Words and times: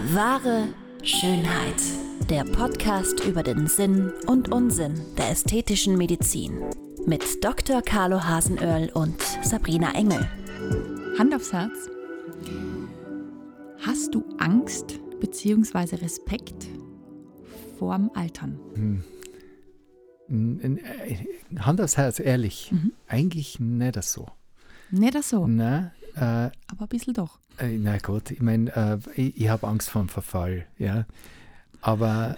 Wahre 0.00 0.68
Schönheit. 1.02 1.74
Der 2.30 2.44
Podcast 2.44 3.24
über 3.24 3.42
den 3.42 3.66
Sinn 3.66 4.12
und 4.26 4.52
Unsinn 4.52 4.94
der 5.16 5.30
ästhetischen 5.30 5.98
Medizin. 5.98 6.62
Mit 7.04 7.42
Dr. 7.42 7.82
Carlo 7.82 8.22
Hasenöhrl 8.22 8.90
und 8.94 9.20
Sabrina 9.42 9.92
Engel. 9.94 10.20
Hand 11.18 11.34
aufs 11.34 11.52
Herz. 11.52 11.90
Hast 13.80 14.14
du 14.14 14.24
Angst 14.38 15.00
bzw. 15.18 15.96
Respekt 15.96 16.68
vorm 17.76 18.12
Altern? 18.14 18.60
Hm. 20.28 21.24
Hand 21.58 21.80
aufs 21.80 21.96
Herz, 21.96 22.20
ehrlich. 22.20 22.70
Mhm. 22.70 22.92
Eigentlich 23.08 23.58
nicht 23.58 24.04
so. 24.04 24.26
Nicht 24.90 25.24
so? 25.24 25.48
Nein. 25.48 25.90
Äh, 26.20 26.50
Aber 26.68 26.82
ein 26.82 26.88
bisschen 26.88 27.14
doch. 27.14 27.38
Äh, 27.58 27.78
na 27.78 27.98
gut, 27.98 28.30
ich 28.30 28.40
meine, 28.40 28.74
äh, 28.74 29.20
ich, 29.20 29.36
ich 29.36 29.48
habe 29.48 29.66
Angst 29.66 29.90
vor 29.90 30.02
dem 30.02 30.08
Verfall, 30.08 30.66
ja. 30.78 31.06
Aber 31.80 32.36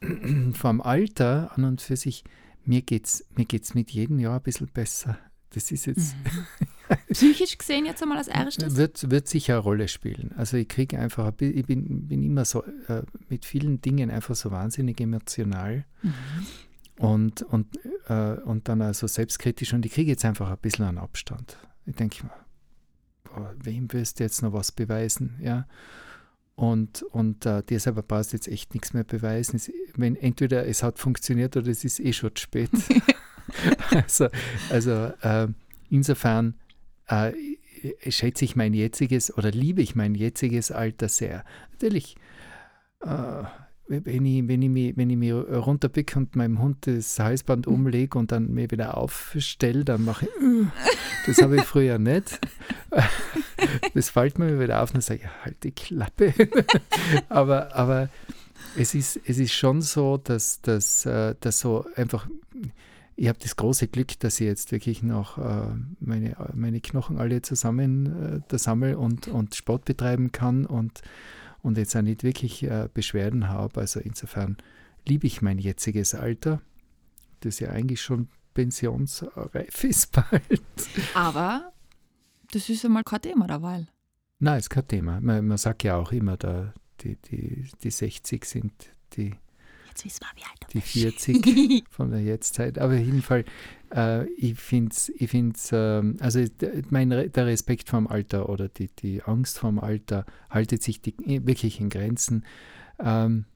vom 0.52 0.80
Alter 0.80 1.50
an 1.54 1.64
und 1.64 1.80
für 1.80 1.96
sich, 1.96 2.24
mir 2.64 2.82
geht 2.82 3.06
es 3.06 3.24
mir 3.36 3.44
geht's 3.44 3.74
mit 3.74 3.90
jedem 3.90 4.18
Jahr 4.18 4.36
ein 4.36 4.42
bisschen 4.42 4.68
besser. 4.68 5.18
Das 5.50 5.70
ist 5.72 5.86
jetzt. 5.86 6.14
Mhm. 6.16 6.96
Psychisch 7.12 7.56
gesehen 7.58 7.86
jetzt 7.86 8.02
einmal 8.02 8.18
als 8.18 8.28
erstes? 8.28 8.76
Wird, 8.76 9.10
wird 9.10 9.28
sicher 9.28 9.54
eine 9.54 9.62
Rolle 9.62 9.88
spielen. 9.88 10.32
Also 10.36 10.56
ich 10.56 10.68
kriege 10.68 10.98
einfach, 10.98 11.32
ich 11.38 11.66
bin, 11.66 12.08
bin 12.08 12.22
immer 12.22 12.44
so 12.44 12.64
äh, 12.64 13.02
mit 13.28 13.44
vielen 13.44 13.80
Dingen 13.80 14.10
einfach 14.10 14.34
so 14.34 14.50
wahnsinnig 14.50 15.00
emotional. 15.00 15.84
Mhm. 16.02 16.12
Und, 16.98 17.42
und, 17.42 17.78
äh, 18.08 18.40
und 18.40 18.68
dann 18.68 18.82
also 18.82 19.06
selbstkritisch 19.06 19.72
und 19.72 19.86
ich 19.86 19.92
kriege 19.92 20.10
jetzt 20.10 20.24
einfach 20.24 20.50
ein 20.50 20.58
bisschen 20.58 20.84
einen 20.84 20.98
Abstand. 20.98 21.56
Ich 21.86 21.94
denke 21.94 22.24
boah, 22.24 22.47
wem 23.62 23.92
willst 23.92 24.18
du 24.18 24.24
jetzt 24.24 24.42
noch 24.42 24.52
was 24.52 24.72
beweisen? 24.72 25.38
Ja. 25.40 25.66
Und, 26.54 27.02
und 27.02 27.46
äh, 27.46 27.62
dir 27.62 27.78
selber 27.78 28.02
brauchst 28.02 28.32
jetzt 28.32 28.48
echt 28.48 28.74
nichts 28.74 28.92
mehr 28.92 29.04
beweisen. 29.04 29.56
Es, 29.56 29.70
wenn 29.94 30.16
entweder 30.16 30.66
es 30.66 30.82
hat 30.82 30.98
funktioniert 30.98 31.56
oder 31.56 31.68
es 31.68 31.84
ist 31.84 32.00
eh 32.00 32.12
schon 32.12 32.34
zu 32.34 32.42
spät. 32.42 32.70
also 33.90 34.28
also 34.68 35.12
äh, 35.22 35.48
insofern 35.88 36.54
äh, 37.06 37.32
schätze 38.08 38.44
ich 38.44 38.56
mein 38.56 38.74
jetziges 38.74 39.36
oder 39.36 39.50
liebe 39.50 39.82
ich 39.82 39.94
mein 39.94 40.14
jetziges 40.14 40.70
Alter 40.72 41.08
sehr. 41.08 41.44
Natürlich, 41.72 42.16
äh, 43.00 43.44
wenn 43.88 44.26
ich, 44.26 44.46
wenn 44.46 44.62
ich 44.62 44.68
mich, 44.68 44.96
wenn 44.96 45.10
ich 45.10 45.16
mich 45.16 45.32
runterbicke 45.32 46.18
und 46.18 46.36
meinem 46.36 46.60
Hund 46.60 46.86
das 46.86 47.18
Halsband 47.18 47.66
mhm. 47.66 47.72
umlege 47.72 48.18
und 48.18 48.32
dann 48.32 48.52
mir 48.52 48.70
wieder 48.70 48.98
aufstelle, 48.98 49.84
dann 49.84 50.04
mache 50.04 50.26
ich, 50.26 50.42
äh, 50.42 50.66
das 51.26 51.42
habe 51.42 51.56
ich 51.56 51.62
früher 51.62 51.98
nicht. 51.98 52.38
Das 53.92 54.08
fällt 54.10 54.38
mir 54.38 54.60
wieder 54.60 54.82
auf 54.82 54.94
und 54.94 55.02
sage 55.02 55.22
ich, 55.24 55.44
halt 55.44 55.62
die 55.64 55.72
Klappe. 55.72 56.32
aber, 57.28 57.74
aber 57.74 58.08
es 58.76 58.94
ist, 58.94 59.20
es 59.26 59.38
ist 59.38 59.52
schon 59.52 59.82
so, 59.82 60.16
dass, 60.16 60.62
dass, 60.62 61.04
äh, 61.04 61.34
dass 61.40 61.60
so 61.60 61.84
einfach, 61.96 62.28
ich 63.16 63.28
habe 63.28 63.38
das 63.42 63.56
große 63.56 63.88
Glück, 63.88 64.18
dass 64.20 64.40
ich 64.40 64.46
jetzt 64.46 64.70
wirklich 64.72 65.02
noch 65.02 65.38
äh, 65.38 65.74
meine, 66.00 66.36
meine 66.54 66.80
Knochen 66.80 67.18
alle 67.18 67.42
zusammen 67.42 68.42
äh, 68.48 68.58
sammle 68.58 68.96
und, 68.96 69.28
und 69.28 69.54
Sport 69.54 69.84
betreiben 69.84 70.30
kann 70.32 70.64
und 70.64 71.02
und 71.62 71.78
jetzt 71.78 71.96
auch 71.96 72.02
nicht 72.02 72.22
wirklich 72.22 72.62
äh, 72.62 72.88
Beschwerden 72.92 73.48
habe. 73.48 73.80
Also 73.80 74.00
insofern 74.00 74.56
liebe 75.06 75.26
ich 75.26 75.42
mein 75.42 75.58
jetziges 75.58 76.14
Alter, 76.14 76.60
das 77.40 77.60
ja 77.60 77.70
eigentlich 77.70 78.00
schon 78.02 78.28
pensionsreif 78.54 79.84
ist 79.84 80.12
bald. 80.12 80.62
Aber 81.14 81.72
das 82.52 82.68
ist 82.68 82.82
ja 82.82 82.88
mal 82.88 83.04
kein 83.04 83.22
Thema 83.22 83.46
dabei. 83.46 83.86
Nein, 84.40 84.58
ist 84.58 84.70
kein 84.70 84.86
Thema. 84.86 85.20
Man, 85.20 85.46
man 85.46 85.58
sagt 85.58 85.84
ja 85.84 85.96
auch 85.96 86.12
immer, 86.12 86.36
da, 86.36 86.72
die, 87.00 87.16
die, 87.16 87.68
die 87.82 87.90
60 87.90 88.44
sind 88.44 88.72
die 89.14 89.34
Jetzt 89.98 90.04
wissen 90.04 90.20
wir, 90.20 90.42
wie 90.42 90.44
alt 90.44 90.72
Die 90.72 90.80
40 90.80 91.84
von 91.90 92.10
der 92.10 92.22
Jetztzeit. 92.22 92.78
Aber 92.78 92.94
auf 92.94 93.00
jeden 93.00 93.22
Fall, 93.22 93.44
äh, 93.92 94.28
ich 94.34 94.58
finde 94.58 94.92
es, 94.92 95.08
ich 95.08 95.28
find's, 95.28 95.72
äh, 95.72 96.02
also 96.20 96.44
mein, 96.90 97.10
der 97.10 97.46
Respekt 97.46 97.88
vorm 97.88 98.06
Alter 98.06 98.48
oder 98.48 98.68
die, 98.68 98.88
die 98.88 99.22
Angst 99.24 99.58
vorm 99.58 99.80
Alter 99.80 100.24
haltet 100.50 100.82
sich 100.84 101.00
die, 101.00 101.14
wirklich 101.46 101.80
in 101.80 101.88
Grenzen. 101.88 102.44
Ähm, 103.00 103.46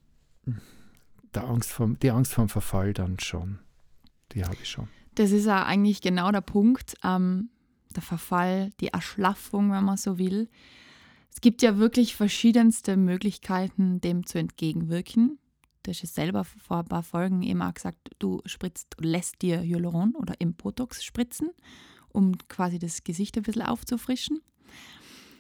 der 1.33 1.45
Angst 1.45 1.71
vom, 1.71 1.99
die 2.01 2.11
Angst 2.11 2.35
vorm 2.35 2.49
Verfall 2.49 2.93
dann 2.93 3.21
schon. 3.21 3.61
Die 4.33 4.45
habe 4.45 4.57
ich 4.61 4.69
schon. 4.69 4.89
Das 5.15 5.31
ist 5.31 5.47
ja 5.47 5.65
eigentlich 5.65 6.01
genau 6.01 6.33
der 6.33 6.41
Punkt. 6.41 6.97
Ähm, 7.05 7.51
der 7.95 8.03
Verfall, 8.03 8.71
die 8.81 8.89
Erschlaffung, 8.89 9.71
wenn 9.71 9.85
man 9.85 9.97
so 9.97 10.19
will. 10.19 10.49
Es 11.33 11.41
gibt 11.41 11.63
ja 11.63 11.79
wirklich 11.79 12.17
verschiedenste 12.17 12.97
Möglichkeiten, 12.97 14.01
dem 14.01 14.27
zu 14.27 14.39
entgegenwirken. 14.39 15.39
Du 15.83 15.91
hast 15.91 16.05
es 16.05 16.15
selber 16.15 16.45
vor 16.45 16.79
ein 16.79 16.85
paar 16.85 17.03
Folgen 17.03 17.43
eben 17.43 17.61
auch 17.63 17.75
gesagt, 17.75 18.11
du 18.19 18.41
spritzt, 18.47 18.95
lässt 19.01 19.43
dir 19.43 19.61
Hyaluron 19.61 20.15
oder 20.15 20.35
Impotox 20.41 21.03
spritzen, 21.03 21.51
um 22.11 22.37
quasi 22.49 22.79
das 22.79 23.03
Gesicht 23.03 23.37
ein 23.37 23.43
bisschen 23.43 23.63
aufzufrischen. 23.63 24.41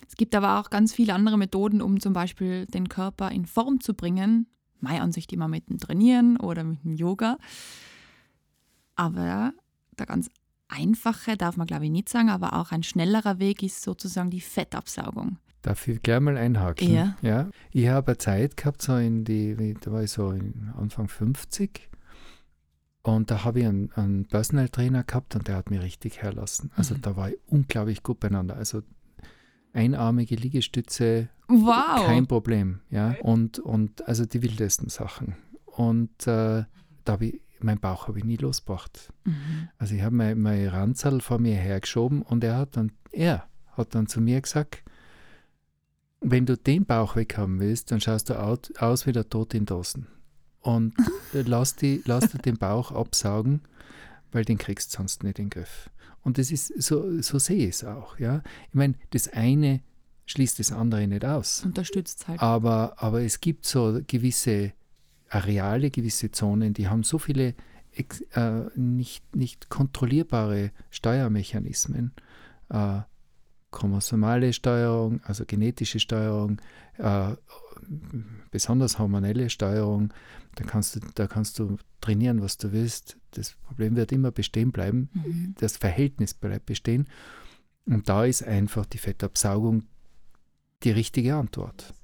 Es 0.08 0.16
gibt 0.16 0.34
aber 0.34 0.60
auch 0.60 0.68
ganz 0.70 0.92
viele 0.92 1.14
andere 1.14 1.38
Methoden, 1.38 1.80
um 1.80 2.00
zum 2.00 2.12
Beispiel 2.12 2.66
den 2.66 2.88
Körper 2.88 3.30
in 3.30 3.46
Form 3.46 3.80
zu 3.80 3.94
bringen. 3.94 4.46
Meine 4.80 5.00
Ansicht 5.00 5.32
immer 5.32 5.48
mit 5.48 5.70
dem 5.70 5.78
Trainieren 5.78 6.36
oder 6.36 6.64
mit 6.64 6.84
dem 6.84 6.92
Yoga. 6.92 7.38
Aber 8.96 9.54
der 9.98 10.06
ganz 10.06 10.28
einfache, 10.68 11.36
darf 11.36 11.56
man 11.56 11.66
glaube 11.66 11.84
ich 11.84 11.90
nicht 11.90 12.08
sagen, 12.08 12.30
aber 12.30 12.54
auch 12.54 12.72
ein 12.72 12.82
schnellerer 12.82 13.38
Weg 13.38 13.62
ist 13.62 13.82
sozusagen 13.82 14.30
die 14.30 14.40
Fettabsaugung. 14.40 15.38
Darf 15.62 15.86
ich 15.86 16.02
gleich 16.02 16.20
mal 16.20 16.36
einhaken? 16.36 16.92
Ja. 16.92 17.16
ja. 17.22 17.48
Ich 17.70 17.86
habe 17.88 18.08
eine 18.08 18.18
Zeit 18.18 18.56
gehabt, 18.56 18.82
so 18.82 18.96
in 18.96 19.24
die, 19.24 19.74
da 19.80 19.92
war 19.92 20.02
ich 20.02 20.10
so 20.10 20.34
Anfang 20.76 21.08
50. 21.08 21.88
Und 23.02 23.30
da 23.30 23.44
habe 23.44 23.60
ich 23.60 23.66
einen, 23.66 23.90
einen 23.92 24.26
Personal 24.26 24.68
Trainer 24.68 25.04
gehabt 25.04 25.34
und 25.34 25.48
der 25.48 25.56
hat 25.56 25.70
mich 25.70 25.80
richtig 25.80 26.22
herlassen. 26.22 26.70
Also 26.76 26.94
mhm. 26.94 27.02
da 27.02 27.16
war 27.16 27.30
ich 27.30 27.38
unglaublich 27.46 28.02
gut 28.02 28.20
beieinander. 28.20 28.56
Also 28.56 28.82
einarmige 29.72 30.36
Liegestütze, 30.36 31.28
wow. 31.48 32.06
kein 32.06 32.26
Problem. 32.26 32.80
Ja. 32.90 33.16
Und, 33.22 33.58
und 33.58 34.06
also 34.06 34.24
die 34.24 34.42
wildesten 34.42 34.88
Sachen. 34.88 35.36
Und 35.64 36.26
äh, 36.26 36.64
da 37.04 37.12
habe 37.12 37.26
ich, 37.26 37.40
mein 37.60 37.78
Bauch 37.78 38.08
habe 38.08 38.18
ich 38.18 38.24
nie 38.24 38.36
losgebracht. 38.36 39.12
Mhm. 39.24 39.68
Also 39.78 39.94
ich 39.94 40.02
habe 40.02 40.14
mein, 40.14 40.40
mein 40.40 40.66
Ranzerl 40.68 41.20
vor 41.20 41.38
mir 41.38 41.56
hergeschoben 41.56 42.22
und 42.22 42.44
er 42.44 42.56
hat 42.56 42.76
dann, 42.76 42.92
er 43.10 43.48
hat 43.76 43.94
dann 43.94 44.06
zu 44.06 44.20
mir 44.20 44.40
gesagt, 44.40 44.82
wenn 46.22 46.46
du 46.46 46.56
den 46.56 46.84
Bauch 46.84 47.16
weghaben 47.16 47.60
willst, 47.60 47.90
dann 47.90 48.00
schaust 48.00 48.30
du 48.30 48.38
aus 48.38 49.06
wie 49.06 49.12
der 49.12 49.28
Tod 49.28 49.54
in 49.54 49.66
Dosen. 49.66 50.06
Und 50.60 50.94
äh, 51.34 51.42
lass, 51.46 51.76
die, 51.76 52.02
lass 52.04 52.30
dir 52.30 52.38
den 52.38 52.56
Bauch 52.56 52.92
absaugen, 52.92 53.60
weil 54.30 54.44
den 54.44 54.58
kriegst 54.58 54.92
du 54.92 54.98
sonst 54.98 55.24
nicht 55.24 55.38
in 55.38 55.46
den 55.46 55.50
Griff. 55.50 55.90
Und 56.22 56.38
das 56.38 56.50
ist, 56.50 56.68
so, 56.80 57.20
so 57.20 57.38
sehe 57.38 57.68
ich 57.68 57.74
es 57.74 57.84
auch. 57.84 58.18
Ja? 58.18 58.42
Ich 58.68 58.74
meine, 58.74 58.94
das 59.10 59.28
eine 59.28 59.80
schließt 60.26 60.60
das 60.60 60.72
andere 60.72 61.06
nicht 61.06 61.24
aus. 61.24 61.64
Unterstützt 61.64 62.28
halt. 62.28 62.40
Aber, 62.40 62.94
aber 62.96 63.22
es 63.22 63.40
gibt 63.40 63.66
so 63.66 64.00
gewisse 64.06 64.72
Areale, 65.28 65.90
gewisse 65.90 66.30
Zonen, 66.30 66.74
die 66.74 66.88
haben 66.88 67.02
so 67.02 67.18
viele 67.18 67.54
äh, 67.94 68.60
nicht, 68.76 69.34
nicht 69.34 69.68
kontrollierbare 69.68 70.70
Steuermechanismen. 70.90 72.12
Äh, 72.70 73.00
chromosomale 73.72 74.52
Steuerung, 74.52 75.20
also 75.24 75.44
genetische 75.44 75.98
Steuerung, 75.98 76.60
äh, 76.98 77.34
besonders 78.50 78.98
hormonelle 78.98 79.50
Steuerung. 79.50 80.12
Da 80.54 80.64
kannst, 80.64 80.96
du, 80.96 81.00
da 81.14 81.26
kannst 81.26 81.58
du 81.58 81.78
trainieren, 82.00 82.42
was 82.42 82.58
du 82.58 82.72
willst. 82.72 83.16
Das 83.32 83.54
Problem 83.54 83.96
wird 83.96 84.12
immer 84.12 84.30
bestehen 84.30 84.70
bleiben. 84.70 85.08
Mhm. 85.14 85.54
Das 85.58 85.78
Verhältnis 85.78 86.34
bleibt 86.34 86.66
bestehen. 86.66 87.08
Und 87.86 88.08
da 88.08 88.24
ist 88.24 88.44
einfach 88.44 88.86
die 88.86 88.98
Fettabsaugung 88.98 89.84
die 90.84 90.90
richtige 90.90 91.34
Antwort. 91.34 91.94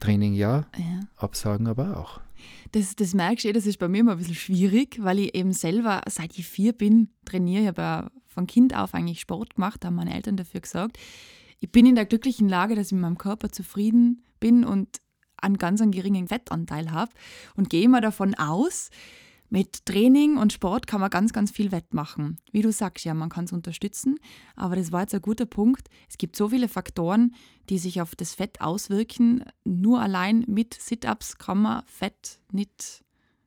Training 0.00 0.34
ja, 0.34 0.66
ja. 0.76 1.00
Absaugen 1.16 1.66
aber 1.66 1.98
auch. 1.98 2.20
Das, 2.72 2.94
das 2.96 3.14
merkst 3.14 3.44
du, 3.44 3.48
eh, 3.48 3.52
das 3.52 3.66
ist 3.66 3.78
bei 3.78 3.88
mir 3.88 4.00
immer 4.00 4.12
ein 4.12 4.18
bisschen 4.18 4.34
schwierig, 4.34 4.98
weil 5.00 5.20
ich 5.20 5.34
eben 5.34 5.52
selber, 5.52 6.02
seit 6.08 6.36
ich 6.38 6.46
vier 6.46 6.72
bin, 6.72 7.08
trainiere. 7.24 7.62
Ich 7.62 7.68
habe 7.68 8.10
von 8.34 8.46
Kind 8.46 8.76
auf 8.76 8.94
eigentlich 8.94 9.20
Sport 9.20 9.54
gemacht, 9.54 9.84
haben 9.84 9.94
meine 9.94 10.14
Eltern 10.14 10.36
dafür 10.36 10.60
gesagt. 10.60 10.98
Ich 11.60 11.70
bin 11.72 11.86
in 11.86 11.94
der 11.94 12.04
glücklichen 12.04 12.48
Lage, 12.48 12.74
dass 12.74 12.88
ich 12.88 12.92
mit 12.92 13.02
meinem 13.02 13.18
Körper 13.18 13.50
zufrieden 13.50 14.22
bin 14.40 14.64
und 14.64 15.00
einen 15.38 15.56
ganz 15.56 15.80
einen 15.80 15.92
geringen 15.92 16.28
Fettanteil 16.28 16.90
habe 16.90 17.12
und 17.56 17.70
gehe 17.70 17.82
immer 17.82 18.00
davon 18.00 18.34
aus, 18.34 18.90
mit 19.54 19.86
Training 19.86 20.36
und 20.36 20.52
Sport 20.52 20.88
kann 20.88 21.00
man 21.00 21.10
ganz, 21.10 21.32
ganz 21.32 21.52
viel 21.52 21.70
wettmachen. 21.70 22.38
Wie 22.50 22.62
du 22.62 22.72
sagst, 22.72 23.04
ja, 23.04 23.14
man 23.14 23.28
kann 23.28 23.44
es 23.44 23.52
unterstützen, 23.52 24.18
aber 24.56 24.74
das 24.74 24.90
war 24.90 25.02
jetzt 25.02 25.14
ein 25.14 25.22
guter 25.22 25.46
Punkt. 25.46 25.88
Es 26.08 26.18
gibt 26.18 26.34
so 26.34 26.48
viele 26.48 26.66
Faktoren, 26.66 27.36
die 27.68 27.78
sich 27.78 28.00
auf 28.00 28.16
das 28.16 28.34
Fett 28.34 28.60
auswirken. 28.60 29.44
Nur 29.64 30.00
allein 30.00 30.44
mit 30.48 30.74
Sit-Ups 30.74 31.38
kann 31.38 31.62
man 31.62 31.84
Fett 31.86 32.40
nicht, 32.50 33.04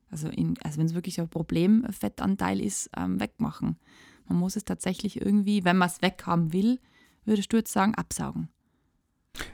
also, 0.10 0.30
also 0.64 0.80
wenn 0.80 0.86
es 0.86 0.94
wirklich 0.94 1.20
ein 1.20 1.30
Problemfettanteil 1.30 2.62
ist, 2.62 2.90
ähm, 2.96 3.20
wegmachen. 3.20 3.78
Man 4.28 4.40
muss 4.40 4.56
es 4.56 4.66
tatsächlich 4.66 5.22
irgendwie, 5.22 5.66
wenn 5.66 5.78
man 5.78 5.90
es 5.90 6.02
weghaben 6.02 6.54
will, 6.54 6.80
würdest 7.26 7.52
du 7.54 7.58
jetzt 7.58 7.72
sagen, 7.72 7.96
absaugen. 7.96 8.50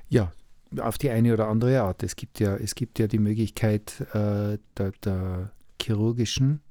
Ja, 0.10 0.32
auf 0.80 0.98
die 0.98 1.10
eine 1.10 1.34
oder 1.34 1.48
andere 1.48 1.82
Art. 1.82 2.04
Es 2.04 2.16
gibt 2.16 2.40
ja, 2.40 2.56
es 2.56 2.76
gibt 2.76 3.00
ja 3.00 3.08
die 3.08 3.20
Möglichkeit 3.20 4.02
äh, 4.14 4.58
der, 4.78 4.92
der, 5.04 5.52
chirurgischen 5.82 6.62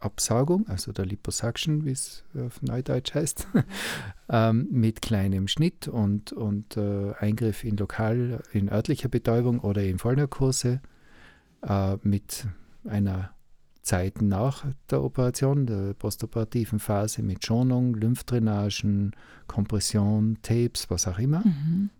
Absaugung, 0.00 0.66
also 0.68 0.92
der 0.92 1.06
Liposuction, 1.06 1.84
wie 1.86 1.92
es 1.92 2.24
auf 2.34 2.60
Neudeutsch 2.60 3.14
heißt, 3.14 3.48
ähm, 4.28 4.68
mit 4.70 5.00
kleinem 5.00 5.48
Schnitt 5.48 5.88
und, 5.88 6.32
und 6.32 6.76
äh, 6.76 7.12
Eingriff 7.18 7.64
in 7.64 7.76
lokal, 7.78 8.42
in 8.52 8.70
örtlicher 8.70 9.08
Betäubung 9.08 9.60
oder 9.60 9.82
in 9.82 9.98
Vollnarkose 9.98 10.80
äh, 11.62 11.96
mit 12.02 12.46
einer 12.84 13.34
Zeit 13.90 14.22
nach 14.22 14.64
der 14.88 15.02
Operation, 15.02 15.66
der 15.66 15.94
postoperativen 15.94 16.78
Phase 16.78 17.24
mit 17.24 17.44
Schonung, 17.44 17.94
Lymphdrainagen, 17.94 19.16
Kompression, 19.48 20.38
Tapes, 20.42 20.88
was 20.90 21.08
auch 21.08 21.18
immer. 21.18 21.42
Mhm. 21.44 21.90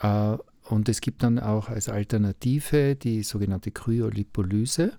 Äh, 0.00 0.38
und 0.68 0.88
es 0.88 1.00
gibt 1.00 1.22
dann 1.22 1.38
auch 1.38 1.68
als 1.68 1.88
Alternative 1.88 2.96
die 2.96 3.22
sogenannte 3.22 3.70
Kryolipolyse. 3.70 4.98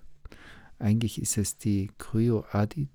Eigentlich 0.78 1.20
ist 1.20 1.36
es 1.36 1.58
die 1.58 1.90
Kryoadi 1.98 2.88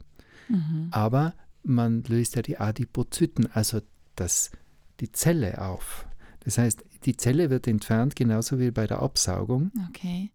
mhm. 0.49 0.89
aber 0.93 1.35
man 1.65 2.05
löst 2.05 2.37
ja 2.37 2.43
die 2.43 2.59
Adipozyten, 2.59 3.51
also 3.53 3.81
das, 4.15 4.53
die 5.01 5.11
Zelle 5.11 5.61
auf. 5.61 6.07
Das 6.45 6.59
heißt, 6.59 6.85
die 7.05 7.17
Zelle 7.17 7.51
wird 7.51 7.67
entfernt, 7.67 8.15
genauso 8.15 8.61
wie 8.61 8.71
bei 8.71 8.87
der 8.87 9.01
Absaugung. 9.01 9.73
Okay. 9.89 10.31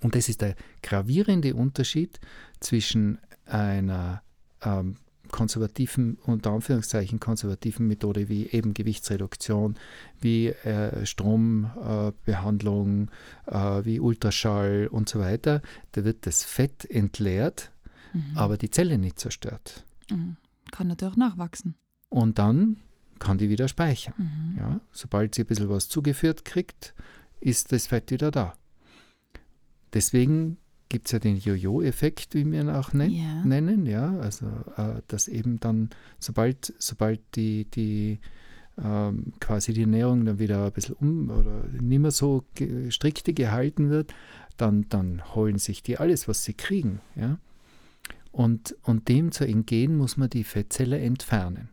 Und 0.00 0.14
das 0.14 0.28
ist 0.28 0.40
der 0.40 0.54
gravierende 0.82 1.54
Unterschied 1.54 2.20
zwischen 2.60 3.18
einer 3.46 4.22
ähm, 4.62 4.96
konservativen, 5.32 6.18
unter 6.24 6.50
Anführungszeichen 6.50 7.20
konservativen 7.20 7.86
Methode 7.86 8.28
wie 8.28 8.46
eben 8.46 8.74
Gewichtsreduktion, 8.74 9.76
wie 10.20 10.48
äh, 10.48 11.06
Strombehandlung, 11.06 13.10
äh, 13.46 13.78
äh, 13.78 13.84
wie 13.84 14.00
Ultraschall 14.00 14.88
und 14.90 15.08
so 15.08 15.18
weiter, 15.18 15.62
da 15.92 16.04
wird 16.04 16.26
das 16.26 16.44
Fett 16.44 16.88
entleert, 16.90 17.70
mhm. 18.12 18.36
aber 18.36 18.56
die 18.56 18.70
Zelle 18.70 18.98
nicht 18.98 19.18
zerstört. 19.18 19.84
Mhm. 20.10 20.36
Kann 20.70 20.88
natürlich 20.88 21.16
nachwachsen. 21.16 21.74
Und 22.08 22.38
dann 22.38 22.76
kann 23.18 23.38
die 23.38 23.48
wieder 23.48 23.68
speichern. 23.68 24.14
Mhm. 24.16 24.58
Ja, 24.58 24.80
sobald 24.92 25.34
sie 25.34 25.42
ein 25.42 25.46
bisschen 25.46 25.68
was 25.68 25.88
zugeführt 25.88 26.44
kriegt, 26.44 26.94
ist 27.40 27.72
das 27.72 27.86
Fett 27.86 28.10
wieder 28.10 28.30
da. 28.30 28.54
Deswegen 29.92 30.58
gibt 30.88 31.06
es 31.06 31.12
ja 31.12 31.18
den 31.18 31.36
Jojo-Effekt, 31.36 32.34
wie 32.34 32.50
wir 32.50 32.60
ihn 32.60 32.70
auch 32.70 32.92
nen 32.92 33.10
yeah. 33.10 33.44
nennen, 33.44 33.86
ja, 33.86 34.18
also 34.18 34.46
äh, 34.76 35.02
dass 35.08 35.28
eben 35.28 35.60
dann, 35.60 35.90
sobald, 36.18 36.72
sobald 36.78 37.20
die, 37.34 37.66
die 37.66 38.18
ähm, 38.82 39.32
quasi 39.40 39.72
die 39.72 39.82
Ernährung 39.82 40.24
dann 40.24 40.38
wieder 40.38 40.66
ein 40.66 40.72
bisschen 40.72 40.94
um 40.96 41.30
oder 41.30 41.64
nicht 41.80 41.98
mehr 41.98 42.10
so 42.10 42.44
ge 42.54 42.90
strikte 42.90 43.32
gehalten 43.32 43.90
wird, 43.90 44.14
dann, 44.56 44.86
dann 44.88 45.34
holen 45.34 45.58
sich 45.58 45.82
die 45.82 45.98
alles, 45.98 46.28
was 46.28 46.44
sie 46.44 46.54
kriegen, 46.54 47.00
ja. 47.16 47.38
Und, 48.30 48.76
und 48.82 49.08
dem 49.08 49.32
zu 49.32 49.44
entgehen, 49.44 49.96
muss 49.96 50.16
man 50.16 50.30
die 50.30 50.44
Fettzelle 50.44 50.98
entfernen. 50.98 51.70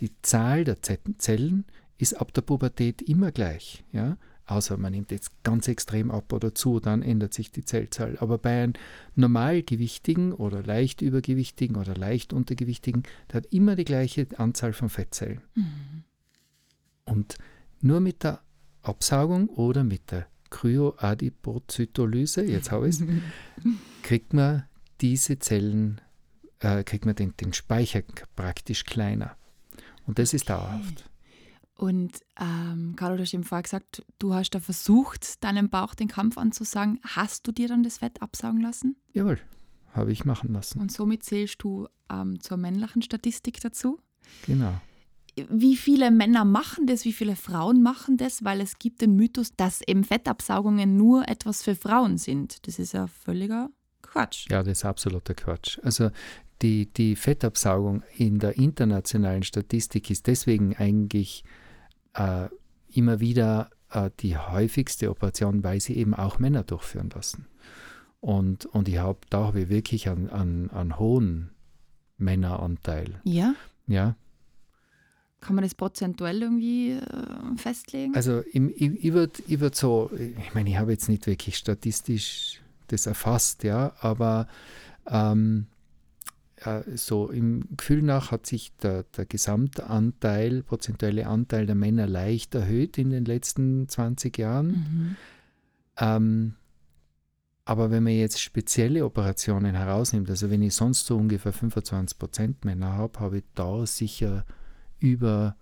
Die 0.00 0.10
Zahl 0.22 0.62
der 0.62 0.78
Zellen 0.82 1.64
ist 1.98 2.14
ab 2.14 2.32
der 2.34 2.42
Pubertät 2.42 3.02
immer 3.02 3.32
gleich, 3.32 3.84
ja 3.90 4.16
außer 4.46 4.76
man 4.76 4.92
nimmt 4.92 5.10
jetzt 5.10 5.30
ganz 5.42 5.68
extrem 5.68 6.10
ab 6.10 6.32
oder 6.32 6.54
zu, 6.54 6.80
dann 6.80 7.02
ändert 7.02 7.32
sich 7.32 7.50
die 7.50 7.64
Zellzahl. 7.64 8.16
Aber 8.20 8.38
bei 8.38 8.62
einem 8.62 8.72
normalgewichtigen 9.14 10.32
oder 10.32 10.62
leicht 10.62 11.02
übergewichtigen 11.02 11.76
oder 11.76 11.94
leicht 11.94 12.32
untergewichtigen, 12.32 13.04
der 13.30 13.42
hat 13.42 13.46
immer 13.46 13.76
die 13.76 13.84
gleiche 13.84 14.26
Anzahl 14.36 14.72
von 14.72 14.88
Fettzellen. 14.88 15.40
Mhm. 15.54 16.04
Und 17.04 17.38
nur 17.80 18.00
mit 18.00 18.22
der 18.24 18.40
Absaugung 18.82 19.48
oder 19.48 19.84
mit 19.84 20.10
der 20.10 20.26
Kryoadipozytolyse, 20.50 22.44
jetzt 22.44 22.70
habe 22.70 22.88
ich 22.88 23.00
es, 23.00 23.06
kriegt 24.02 24.32
man 24.34 24.64
diese 25.00 25.38
Zellen, 25.38 26.00
äh, 26.60 26.84
kriegt 26.84 27.06
man 27.06 27.14
den, 27.14 27.34
den 27.36 27.52
Speicher 27.52 28.02
praktisch 28.36 28.84
kleiner. 28.84 29.36
Und 30.06 30.18
das 30.18 30.30
okay. 30.30 30.36
ist 30.36 30.50
dauerhaft. 30.50 31.10
Und 31.76 32.20
ähm, 32.40 32.94
Carlo, 32.96 33.16
du 33.16 33.22
hast 33.22 33.34
eben 33.34 33.42
vorher 33.42 33.64
gesagt, 33.64 34.04
du 34.18 34.32
hast 34.32 34.50
da 34.50 34.60
versucht, 34.60 35.42
deinem 35.42 35.68
Bauch 35.68 35.94
den 35.94 36.08
Kampf 36.08 36.38
anzusagen. 36.38 37.00
Hast 37.02 37.46
du 37.46 37.52
dir 37.52 37.68
dann 37.68 37.82
das 37.82 37.98
Fett 37.98 38.22
absaugen 38.22 38.60
lassen? 38.60 38.96
Jawohl, 39.12 39.38
habe 39.92 40.12
ich 40.12 40.24
machen 40.24 40.52
lassen. 40.52 40.80
Und 40.80 40.92
somit 40.92 41.24
zählst 41.24 41.62
du 41.62 41.88
ähm, 42.10 42.40
zur 42.40 42.56
männlichen 42.58 43.02
Statistik 43.02 43.60
dazu? 43.60 43.98
Genau. 44.46 44.80
Wie 45.48 45.76
viele 45.76 46.12
Männer 46.12 46.44
machen 46.44 46.86
das, 46.86 47.04
wie 47.04 47.12
viele 47.12 47.34
Frauen 47.34 47.82
machen 47.82 48.16
das? 48.16 48.44
Weil 48.44 48.60
es 48.60 48.78
gibt 48.78 49.00
den 49.00 49.16
Mythos, 49.16 49.56
dass 49.56 49.82
eben 49.82 50.04
Fettabsaugungen 50.04 50.96
nur 50.96 51.28
etwas 51.28 51.64
für 51.64 51.74
Frauen 51.74 52.18
sind. 52.18 52.64
Das 52.68 52.78
ist 52.78 52.92
ja 52.92 53.08
völliger 53.08 53.68
Quatsch. 54.00 54.46
Ja, 54.48 54.62
das 54.62 54.78
ist 54.78 54.84
absoluter 54.84 55.34
Quatsch. 55.34 55.80
Also 55.82 56.10
die, 56.62 56.86
die 56.86 57.16
Fettabsaugung 57.16 58.04
in 58.16 58.38
der 58.38 58.56
internationalen 58.56 59.42
Statistik 59.42 60.08
ist 60.08 60.28
deswegen 60.28 60.76
eigentlich 60.76 61.42
äh, 62.14 62.48
immer 62.92 63.20
wieder 63.20 63.70
äh, 63.90 64.10
die 64.20 64.36
häufigste 64.36 65.10
Operation, 65.10 65.62
weil 65.64 65.80
sie 65.80 65.96
eben 65.96 66.14
auch 66.14 66.38
Männer 66.38 66.62
durchführen 66.62 67.10
lassen. 67.14 67.46
Und, 68.20 68.66
und 68.66 68.88
ich 68.88 68.98
habe 68.98 69.18
da 69.30 69.46
habe 69.46 69.62
ich 69.62 69.68
wirklich 69.68 70.08
einen, 70.08 70.30
einen, 70.30 70.70
einen 70.70 70.98
hohen 70.98 71.50
Männeranteil. 72.16 73.20
Ja? 73.24 73.54
Ja. 73.86 74.16
Kann 75.40 75.56
man 75.56 75.64
das 75.64 75.74
prozentuell 75.74 76.40
irgendwie 76.40 76.92
äh, 76.92 77.56
festlegen? 77.56 78.14
Also 78.14 78.42
ich, 78.50 78.62
ich, 78.76 79.04
ich 79.04 79.12
würde 79.12 79.42
ich 79.46 79.60
würd 79.60 79.74
so, 79.74 80.10
ich 80.16 80.54
meine, 80.54 80.70
ich 80.70 80.78
habe 80.78 80.92
jetzt 80.92 81.08
nicht 81.08 81.26
wirklich 81.26 81.56
statistisch 81.56 82.62
das 82.88 83.06
erfasst, 83.06 83.62
ja, 83.62 83.92
aber 84.00 84.48
ähm, 85.06 85.66
äh, 85.66 85.73
so 86.94 87.30
im 87.30 87.64
Gefühl 87.76 88.02
nach 88.02 88.30
hat 88.30 88.46
sich 88.46 88.74
der, 88.76 89.04
der 89.04 89.26
Gesamtanteil, 89.26 90.62
prozentuelle 90.62 91.26
Anteil 91.26 91.66
der 91.66 91.74
Männer 91.74 92.06
leicht 92.06 92.54
erhöht 92.54 92.98
in 92.98 93.10
den 93.10 93.24
letzten 93.24 93.88
20 93.88 94.38
Jahren. 94.38 94.66
Mhm. 94.66 95.16
Ähm, 95.98 96.54
aber 97.64 97.90
wenn 97.90 98.02
man 98.02 98.12
jetzt 98.12 98.40
spezielle 98.40 99.04
Operationen 99.04 99.74
herausnimmt, 99.74 100.28
also 100.28 100.50
wenn 100.50 100.62
ich 100.62 100.74
sonst 100.74 101.06
so 101.06 101.16
ungefähr 101.16 101.52
25 101.52 102.18
Prozent 102.18 102.64
Männer 102.64 102.92
habe, 102.92 103.20
habe 103.20 103.38
ich 103.38 103.44
da 103.54 103.86
sicher 103.86 104.44
über 104.98 105.56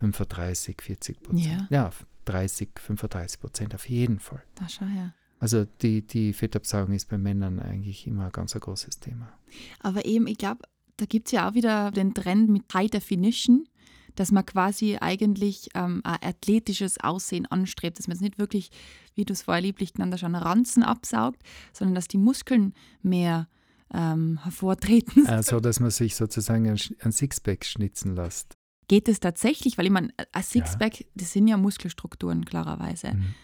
35, 0.00 0.80
40 0.80 1.22
Prozent. 1.22 1.46
Ja. 1.46 1.66
ja, 1.70 1.90
30, 2.24 2.70
35 2.78 3.40
Prozent 3.40 3.74
auf 3.74 3.88
jeden 3.88 4.20
Fall. 4.20 4.42
Da 4.54 4.68
schau 4.68 4.86
her. 4.86 5.14
Also 5.44 5.66
die, 5.82 6.06
die 6.06 6.32
Fettabsaugung 6.32 6.94
ist 6.94 7.10
bei 7.10 7.18
Männern 7.18 7.60
eigentlich 7.60 8.06
immer 8.06 8.24
ein 8.24 8.32
ganz 8.32 8.54
ein 8.54 8.62
großes 8.62 8.98
Thema. 8.98 9.30
Aber 9.78 10.06
eben, 10.06 10.26
ich 10.26 10.38
glaube, 10.38 10.62
da 10.96 11.04
gibt 11.04 11.26
es 11.26 11.32
ja 11.32 11.50
auch 11.50 11.52
wieder 11.52 11.90
den 11.90 12.14
Trend 12.14 12.48
mit 12.48 12.62
High 12.72 12.88
Definition, 12.88 13.68
dass 14.14 14.32
man 14.32 14.46
quasi 14.46 14.96
eigentlich 14.98 15.68
ähm, 15.74 16.00
ein 16.02 16.16
athletisches 16.22 16.98
Aussehen 16.98 17.44
anstrebt, 17.44 17.98
dass 17.98 18.08
man 18.08 18.16
es 18.16 18.22
nicht 18.22 18.38
wirklich, 18.38 18.70
wie 19.16 19.26
du 19.26 19.34
es 19.34 19.42
vorher 19.42 19.60
lieblich 19.60 19.92
genannt 19.92 20.14
hast, 20.14 20.24
an 20.24 20.34
Ranzen 20.34 20.82
absaugt, 20.82 21.42
sondern 21.74 21.94
dass 21.94 22.08
die 22.08 22.16
Muskeln 22.16 22.72
mehr 23.02 23.46
ähm, 23.92 24.40
hervortreten. 24.44 25.26
Also, 25.26 25.60
dass 25.60 25.78
man 25.78 25.90
sich 25.90 26.16
sozusagen 26.16 26.66
ein, 26.70 27.12
Sixpack 27.12 27.66
schnitzen 27.66 28.16
lässt. 28.16 28.56
Geht 28.88 29.10
es 29.10 29.20
tatsächlich? 29.20 29.76
Weil 29.76 29.84
ich 29.84 29.92
meine, 29.92 30.08
ein 30.32 30.42
Sixpack, 30.42 31.00
ja. 31.00 31.06
das 31.14 31.34
sind 31.34 31.48
ja 31.48 31.58
Muskelstrukturen, 31.58 32.46
klarerweise. 32.46 33.12
Mhm. 33.12 33.34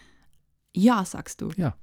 Ja, 0.75 1.05
sagst 1.05 1.41
du. 1.41 1.51
Ja. 1.57 1.75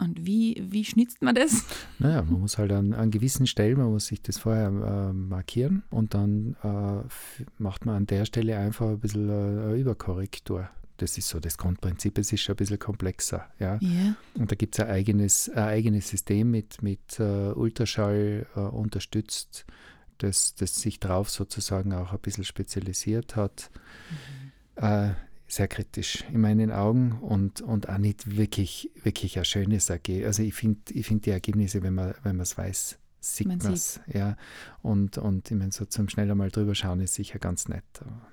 Und 0.00 0.26
wie, 0.26 0.60
wie 0.70 0.84
schnitzt 0.84 1.22
man 1.22 1.36
das? 1.36 1.64
Naja, 2.00 2.22
man 2.22 2.40
muss 2.40 2.58
halt 2.58 2.72
an, 2.72 2.94
an 2.94 3.12
gewissen 3.12 3.46
Stellen, 3.46 3.78
man 3.78 3.90
muss 3.90 4.06
sich 4.06 4.20
das 4.20 4.38
vorher 4.38 4.66
äh, 4.66 5.12
markieren 5.12 5.84
und 5.90 6.14
dann 6.14 6.56
äh, 6.64 7.42
macht 7.58 7.86
man 7.86 7.96
an 7.96 8.06
der 8.06 8.24
Stelle 8.24 8.58
einfach 8.58 8.88
ein 8.88 8.98
bisschen 8.98 9.28
äh, 9.30 9.74
Überkorrektur. 9.76 10.68
Das 10.96 11.16
ist 11.16 11.28
so 11.28 11.38
das 11.38 11.58
Grundprinzip, 11.58 12.18
es 12.18 12.32
ist 12.32 12.42
schon 12.42 12.54
ein 12.54 12.56
bisschen 12.56 12.78
komplexer. 12.78 13.46
Ja? 13.58 13.78
Yeah. 13.80 14.16
Und 14.34 14.50
da 14.50 14.56
gibt 14.56 14.74
es 14.76 14.84
ein 14.84 14.90
eigenes, 14.90 15.48
ein 15.48 15.64
eigenes 15.64 16.08
System 16.08 16.50
mit, 16.50 16.82
mit 16.82 17.18
uh, 17.20 17.52
Ultraschall 17.54 18.46
uh, 18.56 18.60
unterstützt, 18.60 19.64
das, 20.18 20.54
das 20.54 20.76
sich 20.76 21.00
darauf 21.00 21.30
sozusagen 21.30 21.92
auch 21.92 22.12
ein 22.12 22.20
bisschen 22.20 22.44
spezialisiert 22.44 23.36
hat. 23.36 23.70
Mhm. 24.80 25.16
Sehr 25.46 25.68
kritisch 25.68 26.24
in 26.32 26.40
meinen 26.40 26.72
Augen 26.72 27.12
und, 27.20 27.60
und 27.60 27.88
auch 27.88 27.98
nicht 27.98 28.36
wirklich, 28.36 28.90
wirklich 29.02 29.38
ein 29.38 29.44
schönes 29.44 29.90
Ergebnis. 29.90 30.26
Also 30.26 30.42
ich 30.42 30.54
finde 30.54 30.80
ich 30.92 31.06
find 31.06 31.26
die 31.26 31.30
Ergebnisse, 31.30 31.82
wenn 31.82 31.94
man 31.94 32.14
wenn 32.22 32.40
es 32.40 32.56
weiß, 32.56 32.98
sieht 33.20 33.46
Man 33.46 33.58
es. 33.60 34.00
Ja. 34.12 34.36
Und, 34.82 35.18
und 35.18 35.50
ich 35.50 35.56
meine, 35.56 35.72
so 35.72 35.84
zum 35.84 36.08
schneller 36.08 36.34
mal 36.34 36.50
drüber 36.50 36.74
schauen 36.74 37.00
ist 37.00 37.14
sicher 37.14 37.38
ganz 37.38 37.68
nett. 37.68 37.84
Aber 38.00 38.26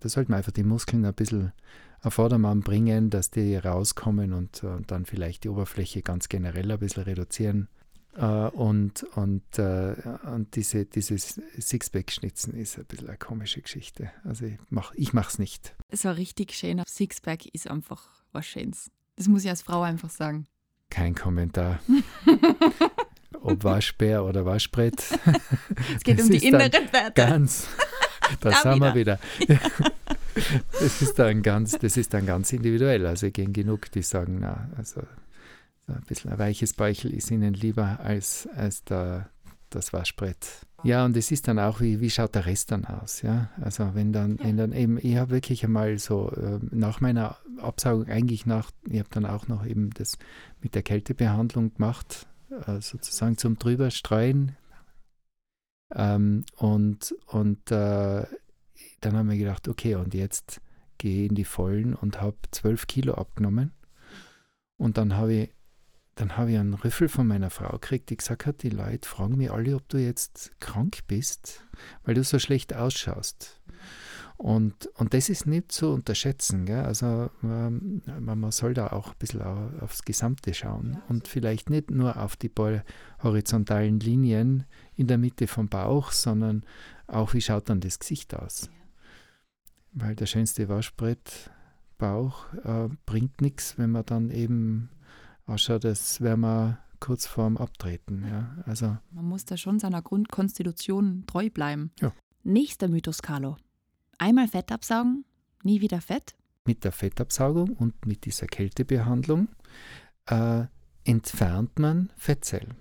da 0.00 0.08
sollte 0.08 0.30
man 0.30 0.38
einfach 0.38 0.52
die 0.52 0.64
Muskeln 0.64 1.04
ein 1.04 1.14
bisschen 1.14 1.52
auf 2.00 2.14
Vordermann 2.14 2.60
bringen, 2.60 3.10
dass 3.10 3.30
die 3.30 3.56
rauskommen 3.56 4.32
und, 4.32 4.62
und 4.62 4.90
dann 4.90 5.04
vielleicht 5.04 5.44
die 5.44 5.48
Oberfläche 5.48 6.02
ganz 6.02 6.28
generell 6.28 6.70
ein 6.70 6.78
bisschen 6.78 7.02
reduzieren. 7.04 7.68
Äh, 8.16 8.24
und, 8.24 9.04
und, 9.14 9.58
äh, 9.58 9.94
und 10.24 10.54
diese, 10.56 10.86
dieses 10.86 11.40
Sixpack-Schnitzen 11.60 12.54
ist 12.54 12.78
ein 12.78 12.84
bisschen 12.86 13.08
eine 13.08 13.18
komische 13.18 13.62
Geschichte. 13.62 14.10
Also 14.24 14.46
ich 14.46 14.58
mache 14.70 14.94
ich 14.96 15.14
es 15.14 15.38
nicht. 15.38 15.74
So 15.92 16.08
ein 16.08 16.14
richtig 16.14 16.52
schöner 16.52 16.84
Sixpack 16.86 17.46
ist 17.52 17.70
einfach 17.70 18.08
was 18.32 18.46
Schönes. 18.46 18.90
Das 19.16 19.28
muss 19.28 19.44
ich 19.44 19.50
als 19.50 19.62
Frau 19.62 19.82
einfach 19.82 20.10
sagen. 20.10 20.46
Kein 20.90 21.14
Kommentar. 21.14 21.80
Ob 23.40 23.62
Waschbär 23.62 24.24
oder 24.24 24.44
Waschbrett. 24.44 24.96
Es 25.96 26.02
geht 26.02 26.18
Das 26.18 26.26
um 26.26 26.32
die 26.32 26.46
inneren 26.46 26.92
Werte. 26.92 27.12
Ganz. 27.14 27.66
Da 28.40 28.50
Da 28.50 28.72
sind 28.72 28.82
wir 28.82 28.94
wieder. 28.94 29.18
Das 30.78 31.00
ist 31.00 31.18
dann 31.18 31.42
ganz, 31.42 31.78
das 31.78 31.96
ist 31.96 32.12
dann 32.12 32.26
ganz 32.26 32.52
individuell. 32.52 33.06
Also 33.06 33.28
ich 33.28 33.32
kenne 33.32 33.52
genug, 33.52 33.90
die 33.90 34.02
sagen, 34.02 34.38
na, 34.40 34.68
also 34.76 35.00
so 35.00 35.06
ein 35.94 36.04
bisschen 36.06 36.30
ein 36.30 36.38
weiches 36.38 36.74
Bäuchel 36.74 37.12
ist 37.12 37.30
ihnen 37.30 37.54
lieber 37.54 38.00
als, 38.00 38.48
als 38.54 38.84
der, 38.84 39.30
das 39.70 39.92
Waschbrett. 39.92 40.66
Ja, 40.84 41.04
und 41.04 41.16
es 41.16 41.30
ist 41.30 41.48
dann 41.48 41.58
auch, 41.58 41.80
wie, 41.80 42.00
wie 42.00 42.10
schaut 42.10 42.34
der 42.34 42.46
Rest 42.46 42.70
dann 42.70 42.84
aus? 42.84 43.22
Ja, 43.22 43.50
also 43.60 43.94
wenn 43.94 44.12
dann, 44.12 44.38
wenn 44.38 44.56
dann 44.56 44.72
eben, 44.72 44.98
ich 44.98 45.16
habe 45.16 45.30
wirklich 45.30 45.64
einmal 45.64 45.98
so 45.98 46.30
äh, 46.30 46.60
nach 46.70 47.00
meiner 47.00 47.36
Absaugung 47.58 48.08
eigentlich 48.08 48.46
nach, 48.46 48.70
ich 48.88 49.00
habe 49.00 49.08
dann 49.10 49.26
auch 49.26 49.48
noch 49.48 49.66
eben 49.66 49.90
das 49.90 50.18
mit 50.60 50.74
der 50.74 50.82
Kältebehandlung 50.82 51.74
gemacht, 51.74 52.28
äh, 52.66 52.80
sozusagen 52.80 53.36
zum 53.36 53.58
drüberstreuen. 53.58 54.56
Ähm, 55.94 56.44
und 56.56 57.14
und 57.26 57.70
äh, 57.72 58.26
dann 59.00 59.16
haben 59.16 59.30
wir 59.30 59.38
gedacht, 59.38 59.68
okay, 59.68 59.94
und 59.96 60.14
jetzt 60.14 60.60
gehe 60.98 61.24
ich 61.24 61.30
in 61.30 61.34
die 61.34 61.44
Vollen 61.44 61.94
und 61.94 62.20
habe 62.20 62.36
12 62.50 62.86
Kilo 62.86 63.14
abgenommen. 63.14 63.72
Und 64.76 64.96
dann 64.98 65.16
habe 65.16 65.32
ich, 65.32 65.50
dann 66.18 66.36
habe 66.36 66.50
ich 66.52 66.58
einen 66.58 66.74
Rüffel 66.74 67.08
von 67.08 67.26
meiner 67.26 67.50
Frau 67.50 67.70
gekriegt, 67.70 68.10
die 68.10 68.16
gesagt 68.16 68.46
hat, 68.46 68.62
die 68.62 68.70
Leute 68.70 69.08
fragen 69.08 69.36
mich 69.36 69.52
alle, 69.52 69.76
ob 69.76 69.88
du 69.88 69.98
jetzt 69.98 70.52
krank 70.60 71.00
bist, 71.06 71.64
weil 72.04 72.14
du 72.14 72.24
so 72.24 72.38
schlecht 72.38 72.74
ausschaust. 72.74 73.60
Und, 74.36 74.86
und 74.94 75.14
das 75.14 75.28
ist 75.28 75.46
nicht 75.46 75.72
zu 75.72 75.90
unterschätzen. 75.90 76.64
Gell? 76.64 76.84
Also 76.84 77.30
ähm, 77.42 78.02
man, 78.20 78.38
man 78.38 78.50
soll 78.52 78.74
da 78.74 78.88
auch 78.88 79.08
ein 79.08 79.18
bisschen 79.18 79.42
au- 79.42 79.70
aufs 79.80 80.02
Gesamte 80.02 80.54
schauen 80.54 81.00
und 81.08 81.26
vielleicht 81.26 81.70
nicht 81.70 81.90
nur 81.90 82.16
auf 82.16 82.36
die 82.36 82.48
paar 82.48 82.84
horizontalen 83.22 83.98
Linien 83.98 84.64
in 84.94 85.08
der 85.08 85.18
Mitte 85.18 85.48
vom 85.48 85.68
Bauch, 85.68 86.12
sondern 86.12 86.64
auch, 87.08 87.34
wie 87.34 87.40
schaut 87.40 87.68
dann 87.68 87.80
das 87.80 87.98
Gesicht 87.98 88.34
aus. 88.34 88.70
Weil 89.92 90.14
der 90.14 90.26
schönste 90.26 90.68
Waschbrettbauch 90.68 92.52
äh, 92.64 92.88
bringt 93.06 93.40
nichts, 93.40 93.76
wenn 93.76 93.90
man 93.90 94.06
dann 94.06 94.30
eben 94.30 94.90
ausschaut, 95.48 95.84
als 95.84 96.20
wäre 96.20 96.36
man 96.36 96.78
kurz 97.00 97.26
vorm 97.26 97.56
Abtreten. 97.56 98.24
Ja? 98.26 98.56
Also 98.66 98.96
Man 99.10 99.24
muss 99.24 99.44
da 99.44 99.56
schon 99.56 99.78
seiner 99.78 100.02
Grundkonstitution 100.02 101.24
treu 101.26 101.50
bleiben. 101.50 101.92
Nächster 102.44 102.88
Mythos, 102.88 103.22
Carlo. 103.22 103.56
Einmal 104.18 104.48
Fett 104.48 104.72
absaugen, 104.72 105.24
nie 105.62 105.80
wieder 105.80 106.00
Fett? 106.00 106.34
mit 106.64 106.84
der 106.84 106.92
Fettabsaugung 106.92 107.70
und 107.70 108.04
mit 108.04 108.26
dieser 108.26 108.46
Kältebehandlung 108.46 109.48
äh, 110.26 110.66
entfernt 111.04 111.78
man 111.78 112.10
Fettzellen. 112.18 112.74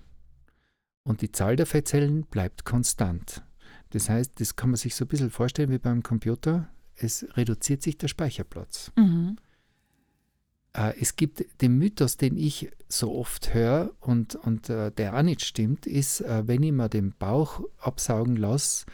Und 1.04 1.22
die 1.22 1.32
Zahl 1.32 1.56
der 1.56 1.66
Fettzellen 1.66 2.26
bleibt 2.26 2.66
konstant. 2.66 3.44
Das 3.92 4.10
heißt, 4.10 4.42
das 4.42 4.58
kann 4.58 4.72
man 4.72 4.76
sich 4.76 4.94
so 4.94 5.06
ein 5.06 5.08
bisschen 5.08 5.32
vorstellen 5.32 5.72
wie 5.72 5.78
beim 5.78 6.04
Computer. 6.04 6.68
Es 6.96 7.26
reduziert 7.38 7.82
sich 7.82 7.98
der 7.98 8.10
Speicherplatz. 8.10 8.92
Mhm. 8.98 9.38
Äh, 10.78 10.94
es 11.02 11.16
gibt 11.16 11.44
den 11.62 11.78
Mythos, 11.78 12.18
den 12.18 12.38
ich 12.38 12.70
so 12.88 13.14
oft 13.16 13.54
höre 13.54 13.92
und, 14.00 14.36
und 14.36 14.70
äh, 14.70 14.92
der 14.92 15.18
auch 15.18 15.24
nicht 15.24 15.44
stimmt, 15.44 15.88
ist, 15.88 16.22
äh, 16.22 16.48
wenn 16.48 16.64
ich 16.64 16.72
mir 16.72 16.88
den 16.88 17.14
Bauch 17.18 17.62
absaugen 17.80 18.38
lasse, 18.38 18.86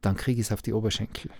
dann 0.00 0.16
kriege 0.16 0.40
ich 0.40 0.46
es 0.46 0.52
auf 0.52 0.62
die 0.62 0.72
Oberschenkel. 0.72 1.30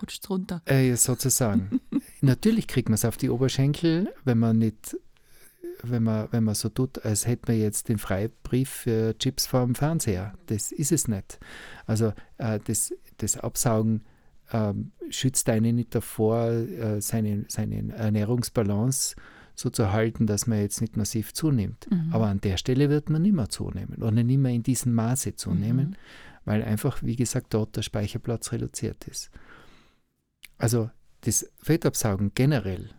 Rutscht 0.00 0.28
runter. 0.28 0.62
Äh, 0.66 0.94
sozusagen. 0.96 1.80
Natürlich 2.20 2.66
kriegt 2.66 2.88
man 2.88 2.94
es 2.94 3.04
auf 3.04 3.16
die 3.16 3.30
Oberschenkel, 3.30 4.12
wenn 4.24 4.38
man 4.38 4.58
nicht, 4.58 4.96
wenn 5.82 6.02
man, 6.02 6.28
wenn 6.30 6.44
man 6.44 6.54
so 6.54 6.68
tut, 6.68 7.04
als 7.04 7.26
hätte 7.26 7.50
man 7.50 7.60
jetzt 7.60 7.88
den 7.88 7.98
Freibrief 7.98 8.68
für 8.68 9.16
Chips 9.18 9.46
vor 9.46 9.64
dem 9.64 9.74
Fernseher. 9.74 10.34
Das 10.46 10.72
ist 10.72 10.92
es 10.92 11.08
nicht. 11.08 11.38
Also 11.86 12.12
äh, 12.38 12.60
das, 12.64 12.92
das 13.16 13.38
Absaugen 13.38 14.04
ähm, 14.52 14.92
schützt 15.10 15.48
einen 15.48 15.76
nicht 15.76 15.94
davor, 15.94 16.48
äh, 16.48 17.00
seine, 17.00 17.44
seine 17.48 17.92
Ernährungsbalance 17.94 19.16
so 19.54 19.70
zu 19.70 19.92
halten, 19.92 20.26
dass 20.26 20.46
man 20.46 20.60
jetzt 20.60 20.80
nicht 20.80 20.96
massiv 20.96 21.34
zunimmt. 21.34 21.86
Mhm. 21.90 22.12
Aber 22.12 22.26
an 22.26 22.40
der 22.40 22.56
Stelle 22.56 22.88
wird 22.88 23.10
man 23.10 23.22
nicht 23.22 23.34
mehr 23.34 23.48
zunehmen 23.48 24.02
oder 24.02 24.10
nicht 24.10 24.38
mehr 24.38 24.52
in 24.52 24.62
diesem 24.62 24.94
Maße 24.94 25.36
zunehmen 25.36 25.90
Mhm. 25.90 25.96
weil 26.44 26.62
einfach, 26.64 27.02
wie 27.02 27.16
gesagt, 27.16 27.54
dort 27.54 27.76
der 27.76 27.82
Speicherplatz 27.82 28.52
reduziert 28.52 29.06
ist. 29.06 29.30
Also 30.58 30.90
das 31.22 31.48
Fettabsaugen 31.60 32.32
generell 32.34 32.90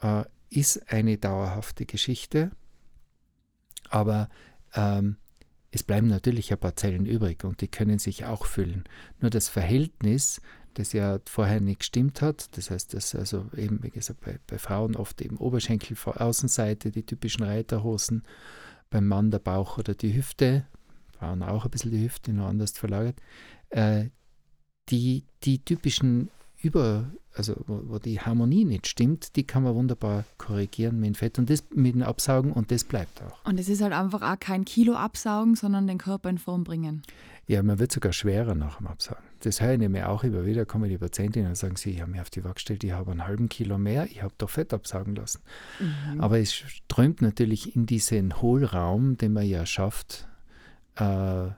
äh, 0.00 0.24
ist 0.50 0.92
eine 0.92 1.18
dauerhafte 1.18 1.86
Geschichte, 1.86 2.52
aber 3.88 4.28
ähm, 4.74 5.16
es 5.70 5.82
bleiben 5.82 6.06
natürlich 6.06 6.52
ein 6.52 6.58
paar 6.58 6.76
Zellen 6.76 7.06
übrig 7.06 7.42
und 7.44 7.60
die 7.60 7.68
können 7.68 7.98
sich 7.98 8.26
auch 8.26 8.46
füllen. 8.46 8.84
Nur 9.20 9.30
das 9.30 9.48
Verhältnis, 9.48 10.40
das 10.74 10.92
ja 10.92 11.18
vorher 11.26 11.60
nicht 11.60 11.80
gestimmt 11.80 12.22
hat, 12.22 12.56
das 12.56 12.70
heißt, 12.70 12.94
dass 12.94 13.14
also 13.14 13.46
eben, 13.56 13.82
wie 13.82 13.90
gesagt, 13.90 14.20
bei, 14.20 14.38
bei 14.46 14.58
Frauen 14.58 14.96
oft 14.96 15.20
eben 15.22 15.36
Oberschenkel 15.36 15.96
Außenseite, 16.04 16.90
die 16.90 17.04
typischen 17.04 17.44
Reiterhosen, 17.44 18.22
beim 18.90 19.08
Mann 19.08 19.30
der 19.30 19.38
Bauch 19.38 19.78
oder 19.78 19.94
die 19.94 20.14
Hüfte, 20.14 20.66
Frauen 21.18 21.42
auch 21.42 21.64
ein 21.64 21.70
bisschen 21.70 21.90
die 21.90 22.04
Hüfte, 22.04 22.32
nur 22.32 22.46
anders 22.46 22.72
verlagert, 22.72 23.16
äh, 23.70 24.06
die, 24.90 25.24
die 25.42 25.64
typischen 25.64 26.30
Über, 26.62 27.10
also 27.34 27.56
wo, 27.66 27.82
wo 27.84 27.98
die 27.98 28.20
Harmonie 28.20 28.64
nicht 28.64 28.86
stimmt, 28.86 29.36
die 29.36 29.44
kann 29.44 29.64
man 29.64 29.74
wunderbar 29.74 30.24
korrigieren 30.38 30.98
mit 30.98 31.08
dem 31.08 31.14
Fett 31.14 31.38
und 31.38 31.50
das 31.50 31.64
mit 31.74 31.94
dem 31.94 32.02
Absaugen 32.02 32.52
und 32.52 32.70
das 32.70 32.84
bleibt 32.84 33.22
auch. 33.22 33.44
Und 33.44 33.58
es 33.58 33.68
ist 33.68 33.82
halt 33.82 33.92
einfach 33.92 34.22
auch 34.22 34.38
kein 34.38 34.64
Kilo 34.64 34.94
absaugen, 34.94 35.54
sondern 35.54 35.86
den 35.86 35.98
Körper 35.98 36.30
in 36.30 36.38
Form 36.38 36.64
bringen. 36.64 37.02
Ja, 37.46 37.62
man 37.62 37.78
wird 37.78 37.92
sogar 37.92 38.12
schwerer 38.12 38.54
nach 38.54 38.78
dem 38.78 38.86
Absaugen. 38.86 39.22
Das 39.40 39.60
höre 39.60 39.72
ich 39.74 39.78
nämlich 39.78 40.02
auch 40.04 40.24
immer 40.24 40.46
wieder, 40.46 40.64
kommen 40.64 40.88
die 40.88 40.96
Patientinnen 40.96 41.48
und 41.50 41.56
sagen, 41.56 41.76
sie, 41.76 41.90
ich 41.90 42.00
habe 42.00 42.10
mich 42.10 42.20
auf 42.20 42.30
die 42.30 42.42
Waage 42.42 42.54
gestellt, 42.54 42.84
ich 42.84 42.92
habe 42.92 43.10
einen 43.10 43.26
halben 43.26 43.48
Kilo 43.50 43.76
mehr, 43.76 44.06
ich 44.06 44.22
habe 44.22 44.32
doch 44.38 44.48
Fett 44.48 44.72
absaugen 44.72 45.14
lassen. 45.14 45.40
Aber 46.18 46.38
es 46.38 46.54
strömt 46.54 47.20
natürlich 47.20 47.76
in 47.76 47.84
diesen 47.86 48.40
Hohlraum, 48.40 49.18
den 49.18 49.34
man 49.34 49.44
ja 49.46 49.66
schafft, 49.66 50.26
äh, 50.98 51.46
äh, 51.46 51.50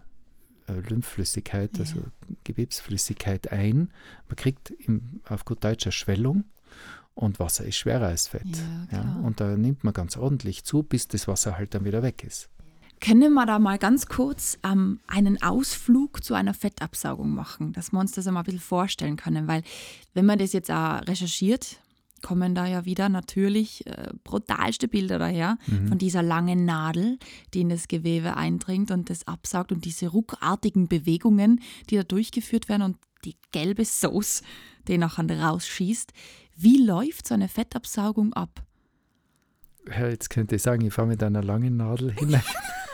Lymphflüssigkeit, 0.89 1.75
Ja. 1.75 1.85
also 1.85 2.03
Gewebsflüssigkeit 2.45 3.53
ein. 3.53 3.91
Man 4.29 4.37
kriegt 4.37 4.71
im, 4.71 5.21
auf 5.29 5.45
gut 5.45 5.63
Deutsch 5.63 5.87
eine 5.87 5.93
Schwellung 5.93 6.45
und 7.15 7.39
Wasser 7.39 7.65
ist 7.65 7.77
schwerer 7.77 8.07
als 8.09 8.29
Fett. 8.29 8.43
Ja, 8.91 8.99
Ja, 8.99 9.21
und 9.23 9.41
da 9.41 9.57
nimmt 9.57 9.85
man 9.85 9.95
ganz 9.95 10.17
ordentlich 10.17 10.65
zu, 10.65 10.83
bis 10.83 11.07
das 11.07 11.29
Wasser 11.29 11.57
halt 11.57 11.75
dann 11.75 11.85
wieder 11.85 12.03
weg 12.03 12.25
ist. 12.25 12.49
Können 13.01 13.35
wir 13.35 13.47
da 13.47 13.59
mal 13.59 13.79
ganz 13.79 14.07
kurz 14.07 14.59
ähm, 14.65 15.01
einen 15.07 15.43
Ausflug 15.43 16.25
zu 16.25 16.35
einer 16.35 16.55
Fettabsaugung 16.55 17.31
machen, 17.31 17.73
dass 17.73 17.93
wir 17.93 18.01
uns 18.01 18.13
das 18.13 18.27
einmal 18.27 18.43
ein 18.43 18.47
bisschen 18.47 18.61
vorstellen 18.61 19.17
können? 19.17 19.47
Weil, 19.47 19.63
wenn 20.15 20.27
man 20.27 20.39
das 20.39 20.53
jetzt 20.53 20.71
auch 20.71 21.07
recherchiert, 21.07 21.81
kommen 22.23 22.55
da 22.55 22.67
ja 22.67 22.85
wieder 22.85 23.09
natürlich 23.09 23.87
äh, 23.87 24.11
brutalste 24.25 24.89
Bilder 24.89 25.19
daher 25.19 25.59
von 25.87 25.99
dieser 25.99 26.23
langen 26.23 26.65
Nadel, 26.65 27.19
die 27.53 27.61
in 27.61 27.69
das 27.69 27.89
Gewebe 27.89 28.37
eindringt 28.37 28.91
und 28.91 29.11
das 29.11 29.27
absaugt 29.29 29.71
und 29.71 29.85
diese 29.85 30.09
ruckartigen 30.09 30.89
Bewegungen, 30.89 31.61
die 31.91 31.97
da 31.97 32.03
durchgeführt 32.03 32.69
werden 32.69 32.83
und 32.83 32.97
die 33.25 33.37
gelbe 33.53 33.85
Sauce, 33.85 34.43
die 34.89 34.99
nachher 34.99 35.29
rausschießt. 35.31 36.13
Wie 36.57 36.85
läuft 36.85 37.29
so 37.29 37.35
eine 37.35 37.49
Fettabsaugung 37.49 38.33
ab? 38.33 38.63
Ja, 39.89 40.09
jetzt 40.09 40.31
könnte 40.31 40.57
ich 40.57 40.63
sagen, 40.63 40.85
ich 40.85 40.95
fahre 40.95 41.09
mit 41.09 41.23
einer 41.23 41.43
langen 41.43 41.77
Nadel 41.77 42.13
hinein. 42.13 42.43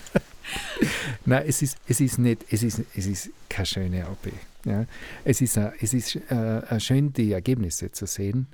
Nein, 1.24 1.44
es 1.46 1.62
ist, 1.62 1.78
es 1.86 2.00
ist 2.00 2.18
nicht, 2.18 2.44
es 2.50 2.62
ist, 2.62 2.82
es 2.94 3.06
ist 3.06 3.30
keine 3.48 3.66
schöne 3.66 4.08
OP. 4.08 4.32
Ja. 4.64 4.86
Es 5.24 5.40
ist, 5.40 5.56
äh, 5.56 5.70
es 5.80 5.94
ist 5.94 6.16
äh, 6.30 6.80
schön, 6.80 7.12
die 7.12 7.32
Ergebnisse 7.32 7.90
zu 7.90 8.06
sehen. 8.06 8.46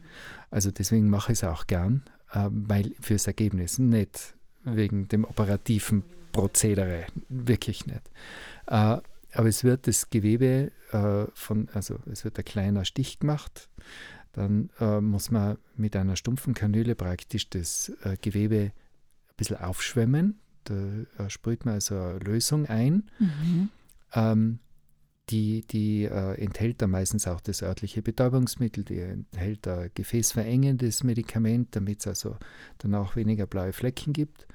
Also 0.50 0.70
deswegen 0.70 1.10
mache 1.10 1.32
ich 1.32 1.38
es 1.38 1.44
auch 1.44 1.66
gern, 1.66 2.02
äh, 2.32 2.48
weil 2.50 2.92
fürs 3.00 3.26
Ergebnis, 3.26 3.78
nicht 3.78 4.34
wegen 4.64 5.08
dem 5.08 5.24
operativen 5.24 6.02
Prozedere, 6.32 7.06
wirklich 7.28 7.86
nicht. 7.86 8.02
Äh, 8.66 8.98
aber 9.32 9.48
es 9.48 9.64
wird 9.64 9.86
das 9.86 10.08
Gewebe 10.08 10.72
äh, 10.92 11.26
von, 11.34 11.68
also 11.74 11.98
es 12.10 12.24
wird 12.24 12.38
ein 12.38 12.44
kleiner 12.44 12.84
Stich 12.84 13.18
gemacht, 13.18 13.68
dann 14.32 14.70
muss 15.00 15.32
man 15.32 15.58
mit 15.74 15.96
einer 15.96 16.14
stumpfen 16.14 16.54
Kanüle 16.54 16.94
praktisch 16.94 17.50
das 17.50 17.90
Gewebe 18.20 18.70
ein 18.70 19.36
bisschen 19.36 19.56
aufschwemmen, 19.56 20.38
da 20.64 21.30
sprüht 21.30 21.64
man 21.64 21.74
also 21.74 21.94
eine 21.94 22.18
Lösung 22.18 22.66
ein. 22.66 23.10
Mhm. 23.18 23.68
Ähm, 24.14 24.58
die, 25.30 25.66
die 25.66 26.04
äh, 26.04 26.40
enthält 26.42 26.80
dann 26.80 26.90
meistens 26.90 27.26
auch 27.26 27.40
das 27.40 27.62
örtliche 27.62 28.02
Betäubungsmittel, 28.02 28.84
die 28.84 28.98
enthält 28.98 29.68
ein 29.68 29.90
gefäßverengendes 29.94 31.04
Medikament, 31.04 31.76
damit 31.76 32.00
es 32.00 32.06
also 32.06 32.36
dann 32.78 32.94
auch 32.94 33.16
weniger 33.16 33.46
blaue 33.46 33.72
Flecken 33.72 34.12
gibt. 34.12 34.46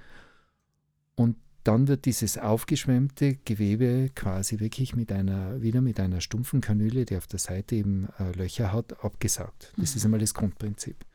Und 1.15 1.38
dann 1.63 1.88
wird 1.88 2.05
dieses 2.05 2.38
aufgeschwemmte 2.38 3.36
Gewebe 3.45 4.10
quasi 4.15 4.60
wirklich 4.60 4.95
mit 4.95 5.12
einer, 5.12 5.62
wieder 5.62 5.81
mit 5.81 6.00
einer 6.00 6.22
stumpfen 6.22 6.60
Kanüle, 6.60 7.05
die 7.05 7.17
auf 7.17 7.27
der 7.27 7.39
Seite 7.39 7.75
eben 7.75 8.10
äh, 8.19 8.31
Löcher 8.33 8.74
hat, 8.74 9.03
abgesaugt. 9.03 9.72
Das 9.77 9.93
mhm. 9.93 9.98
ist 9.98 10.05
einmal 10.05 10.19
das 10.19 10.33
Grundprinzip. 10.33 11.05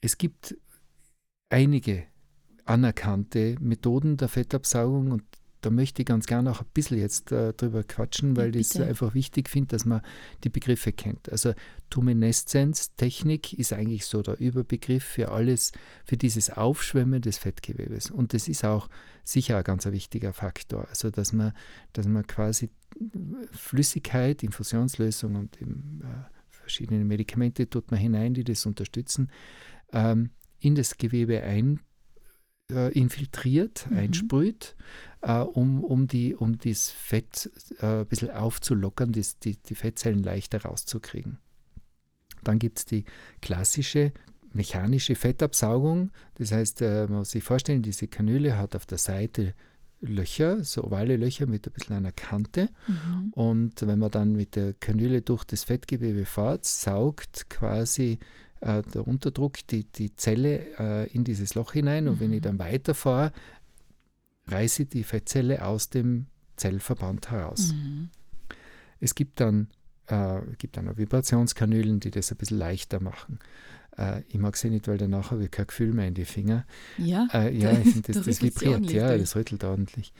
Es 0.00 0.18
gibt 0.18 0.56
einige 1.48 2.04
anerkannte 2.66 3.56
Methoden 3.60 4.16
der 4.16 4.28
Fettabsaugung 4.28 5.12
und 5.12 5.22
da 5.62 5.70
möchte 5.70 6.02
ich 6.02 6.06
ganz 6.06 6.26
gerne 6.26 6.52
auch 6.52 6.60
ein 6.60 6.66
bisschen 6.74 6.98
jetzt 6.98 7.32
äh, 7.32 7.52
drüber 7.52 7.82
quatschen, 7.82 8.36
weil 8.36 8.54
ja, 8.54 8.60
ich 8.60 8.68
es 8.68 8.80
einfach 8.80 9.14
wichtig 9.14 9.48
finde, 9.48 9.68
dass 9.68 9.84
man 9.84 10.00
die 10.44 10.48
Begriffe 10.48 10.92
kennt. 10.92 11.30
Also 11.32 11.54
Tumeszenz-Technik 11.90 13.52
ist 13.52 13.72
eigentlich 13.72 14.06
so 14.06 14.22
der 14.22 14.38
Überbegriff 14.38 15.02
für 15.02 15.32
alles, 15.32 15.72
für 16.04 16.16
dieses 16.16 16.50
Aufschwemmen 16.50 17.20
des 17.20 17.38
Fettgewebes. 17.38 18.12
Und 18.12 18.32
das 18.32 18.46
ist 18.46 18.64
auch 18.64 18.88
sicher 19.24 19.58
ein 19.58 19.64
ganz 19.64 19.86
wichtiger 19.86 20.32
Faktor. 20.32 20.86
Also 20.88 21.10
dass 21.10 21.32
man, 21.32 21.52
dass 21.94 22.06
man 22.06 22.24
quasi 22.26 22.70
Flüssigkeit, 23.50 24.44
Infusionslösung 24.44 25.34
und 25.34 25.60
eben, 25.60 26.00
äh, 26.04 26.36
verschiedene 26.50 27.04
Medikamente 27.04 27.68
tut 27.68 27.90
man 27.90 27.98
hinein, 27.98 28.34
die 28.34 28.44
das 28.44 28.66
unterstützen, 28.66 29.30
ähm, 29.92 30.30
in 30.60 30.74
das 30.74 30.96
Gewebe 30.96 31.42
ein 31.42 31.80
äh, 32.70 32.92
infiltriert, 32.92 33.86
mhm. 33.90 33.96
einsprüht, 33.98 34.76
äh, 35.22 35.38
um, 35.38 35.84
um, 35.84 36.06
die, 36.06 36.34
um 36.34 36.58
das 36.58 36.90
Fett 36.90 37.50
äh, 37.80 38.00
ein 38.00 38.06
bisschen 38.06 38.30
aufzulockern, 38.30 39.12
das, 39.12 39.38
die, 39.38 39.56
die 39.56 39.74
Fettzellen 39.74 40.22
leichter 40.22 40.62
rauszukriegen. 40.62 41.38
Dann 42.42 42.58
gibt 42.58 42.78
es 42.78 42.84
die 42.84 43.04
klassische 43.40 44.12
mechanische 44.52 45.14
Fettabsaugung. 45.14 46.10
Das 46.34 46.52
heißt, 46.52 46.82
äh, 46.82 47.06
man 47.08 47.18
muss 47.18 47.30
sich 47.30 47.44
vorstellen, 47.44 47.82
diese 47.82 48.08
Kanüle 48.08 48.56
hat 48.56 48.74
auf 48.74 48.86
der 48.86 48.98
Seite 48.98 49.54
Löcher, 50.00 50.62
so 50.62 50.84
ovale 50.84 51.16
Löcher 51.16 51.46
mit 51.46 51.66
ein 51.66 51.72
bisschen 51.72 51.96
einer 51.96 52.12
Kante. 52.12 52.68
Mhm. 52.86 53.32
Und 53.32 53.86
wenn 53.86 53.98
man 53.98 54.10
dann 54.10 54.32
mit 54.32 54.56
der 54.56 54.74
Kanüle 54.74 55.22
durch 55.22 55.44
das 55.44 55.64
Fettgewebe 55.64 56.24
fährt, 56.24 56.64
saugt 56.64 57.48
quasi 57.48 58.18
äh, 58.60 58.82
der 58.82 59.06
Unterdruck 59.06 59.66
die, 59.68 59.84
die 59.84 60.14
Zelle 60.16 60.78
äh, 60.78 61.12
in 61.12 61.24
dieses 61.24 61.54
Loch 61.54 61.72
hinein 61.72 62.08
und 62.08 62.16
mhm. 62.16 62.20
wenn 62.20 62.32
ich 62.32 62.40
mhm. 62.40 62.44
dann 62.44 62.58
weiterfahre, 62.58 63.32
reiße 64.46 64.84
ich 64.84 64.88
die 64.88 65.04
Fettzelle 65.04 65.64
aus 65.64 65.90
dem 65.90 66.26
Zellverband 66.56 67.30
heraus. 67.30 67.72
Mhm. 67.72 68.10
Es 69.00 69.14
gibt 69.14 69.40
dann, 69.40 69.68
äh, 70.06 70.40
gibt 70.58 70.76
dann 70.76 70.88
auch 70.88 70.96
Vibrationskanülen, 70.96 72.00
die 72.00 72.10
das 72.10 72.32
ein 72.32 72.38
bisschen 72.38 72.58
leichter 72.58 73.00
machen. 73.00 73.38
Äh, 73.98 74.22
ich 74.28 74.38
mag 74.38 74.56
sie 74.56 74.70
nicht, 74.70 74.88
weil 74.88 74.98
danach 74.98 75.30
habe 75.30 75.44
ich 75.44 75.50
kein 75.50 75.66
Gefühl 75.66 75.92
mehr 75.92 76.08
in 76.08 76.14
die 76.14 76.24
Finger. 76.24 76.66
Ja, 76.98 77.28
äh, 77.32 77.54
ja 77.54 77.72
ich 77.84 77.92
finde, 77.92 78.12
das, 78.12 78.24
das 78.24 78.42
vibriert, 78.42 78.90
ja, 78.90 79.16
das 79.16 79.36
rüttelt 79.36 79.64
ordentlich. 79.64 80.12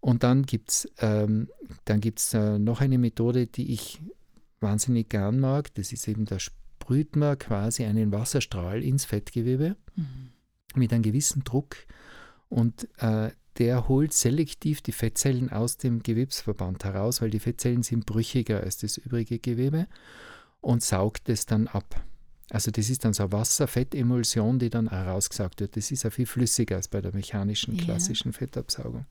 Und 0.00 0.24
dann 0.24 0.42
gibt 0.42 0.70
es 0.70 0.88
ähm, 0.98 1.48
äh, 1.86 2.58
noch 2.58 2.80
eine 2.80 2.98
Methode, 2.98 3.46
die 3.46 3.72
ich 3.72 4.00
wahnsinnig 4.60 5.08
gern 5.10 5.38
mag. 5.38 5.72
Das 5.74 5.92
ist 5.92 6.08
eben 6.08 6.24
der 6.24 6.40
sprüht 6.82 7.14
man 7.14 7.38
quasi 7.38 7.84
einen 7.84 8.10
Wasserstrahl 8.10 8.82
ins 8.82 9.04
Fettgewebe 9.04 9.76
mhm. 9.94 10.30
mit 10.74 10.92
einem 10.92 11.02
gewissen 11.02 11.44
Druck 11.44 11.76
und 12.48 12.88
äh, 12.98 13.30
der 13.58 13.86
holt 13.86 14.12
selektiv 14.12 14.80
die 14.80 14.90
Fettzellen 14.90 15.50
aus 15.50 15.76
dem 15.76 16.02
Gewebsverband 16.02 16.84
heraus, 16.84 17.22
weil 17.22 17.30
die 17.30 17.38
Fettzellen 17.38 17.84
sind 17.84 18.04
brüchiger 18.04 18.60
als 18.60 18.78
das 18.78 18.96
übrige 18.96 19.38
Gewebe 19.38 19.86
und 20.60 20.82
saugt 20.82 21.28
es 21.28 21.46
dann 21.46 21.68
ab. 21.68 22.04
Also 22.50 22.72
das 22.72 22.90
ist 22.90 23.04
dann 23.04 23.12
so 23.12 23.22
eine 23.24 23.32
Wasser-Fettemulsion, 23.32 24.58
die 24.58 24.68
dann 24.68 24.90
herausgesaugt 24.90 25.60
wird. 25.60 25.76
Das 25.76 25.90
ist 25.92 26.02
ja 26.02 26.10
viel 26.10 26.26
flüssiger 26.26 26.76
als 26.76 26.88
bei 26.88 27.00
der 27.00 27.14
mechanischen, 27.14 27.76
klassischen 27.76 28.32
ja. 28.32 28.38
Fettabsaugung. 28.38 29.06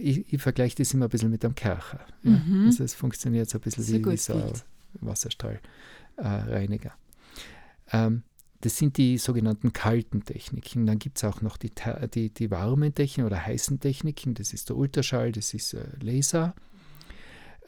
Ich, 0.00 0.32
ich 0.32 0.40
vergleiche 0.40 0.76
das 0.76 0.94
immer 0.94 1.06
ein 1.06 1.10
bisschen 1.10 1.30
mit 1.30 1.44
einem 1.44 1.54
Kercher. 1.56 2.06
Ja. 2.22 2.30
Mhm. 2.30 2.66
Also 2.66 2.84
es 2.84 2.94
funktioniert 2.94 3.50
so 3.50 3.58
ein 3.58 3.62
bisschen 3.62 3.86
wie, 3.88 4.06
wie 4.12 4.16
so 4.16 4.34
ein 4.34 4.52
Wasserstrahl 5.00 5.60
äh, 6.16 6.26
Reiniger. 6.26 6.92
Ähm, 7.92 8.22
das 8.60 8.76
sind 8.76 8.98
die 8.98 9.16
sogenannten 9.16 9.72
kalten 9.72 10.24
Techniken. 10.24 10.86
Dann 10.86 10.98
gibt 10.98 11.16
es 11.16 11.24
auch 11.24 11.40
noch 11.40 11.56
die, 11.56 11.72
die, 12.14 12.32
die 12.32 12.50
warmen 12.50 12.94
Techniken 12.94 13.26
oder 13.26 13.44
heißen 13.44 13.80
Techniken. 13.80 14.34
Das 14.34 14.52
ist 14.52 14.68
der 14.68 14.76
Ultraschall, 14.76 15.32
das 15.32 15.54
ist 15.54 15.72
äh, 15.72 15.86
Laser, 16.00 16.54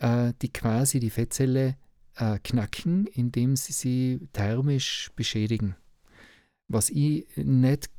äh, 0.01 0.33
die 0.43 0.53
quasi 0.53 1.01
die 1.01 1.11
Fettzelle 1.11 1.77
äh, 2.17 2.39
knacken, 2.45 3.07
indem 3.07 3.57
sie 3.57 3.73
sie 3.73 4.29
thermisch 4.35 5.11
beschädigen. 5.17 5.77
Was 6.69 6.91
ich 6.91 7.27
nicht 7.37 7.91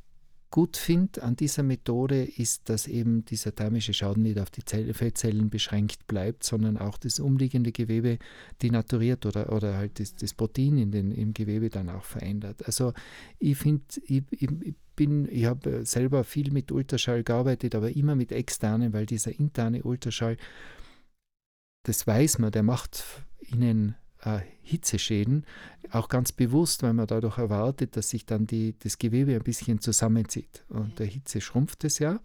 gut 0.54 0.76
finde 0.76 1.20
an 1.24 1.34
dieser 1.34 1.64
Methode 1.64 2.22
ist, 2.22 2.68
dass 2.68 2.86
eben 2.86 3.24
dieser 3.24 3.52
thermische 3.56 3.92
Schaden 3.92 4.22
nicht 4.22 4.38
auf 4.38 4.50
die 4.50 4.64
Zell 4.64 4.94
Fettzellen 4.94 5.50
beschränkt 5.50 6.06
bleibt, 6.06 6.44
sondern 6.44 6.78
auch 6.78 6.96
das 6.96 7.18
umliegende 7.18 7.72
Gewebe 7.72 8.18
denaturiert 8.62 9.26
oder, 9.26 9.52
oder 9.52 9.76
halt 9.76 9.98
das, 9.98 10.14
das 10.14 10.32
Protein 10.32 10.78
in 10.78 10.92
den, 10.92 11.10
im 11.10 11.34
Gewebe 11.34 11.70
dann 11.70 11.88
auch 11.88 12.04
verändert. 12.04 12.64
Also 12.66 12.92
ich 13.40 13.58
finde, 13.58 13.82
ich, 14.04 14.22
ich, 14.30 14.48
bin, 14.94 15.26
ich 15.28 15.46
habe 15.46 15.84
selber 15.84 16.22
viel 16.22 16.52
mit 16.52 16.70
Ultraschall 16.70 17.24
gearbeitet, 17.24 17.74
aber 17.74 17.90
immer 17.90 18.14
mit 18.14 18.30
externen, 18.30 18.92
weil 18.92 19.06
dieser 19.06 19.36
interne 19.36 19.82
Ultraschall, 19.82 20.36
das 21.82 22.06
weiß 22.06 22.38
man, 22.38 22.52
der 22.52 22.62
macht 22.62 23.02
ihnen 23.40 23.96
äh, 24.24 24.40
Hitzeschäden, 24.62 25.44
auch 25.90 26.08
ganz 26.08 26.32
bewusst, 26.32 26.82
weil 26.82 26.94
man 26.94 27.06
dadurch 27.06 27.38
erwartet, 27.38 27.96
dass 27.96 28.10
sich 28.10 28.26
dann 28.26 28.46
die, 28.46 28.74
das 28.78 28.98
Gewebe 28.98 29.34
ein 29.34 29.42
bisschen 29.42 29.80
zusammenzieht. 29.80 30.64
Und 30.68 30.98
der 30.98 31.06
Hitze 31.06 31.40
schrumpft 31.40 31.84
es 31.84 31.98
ja. 31.98 32.20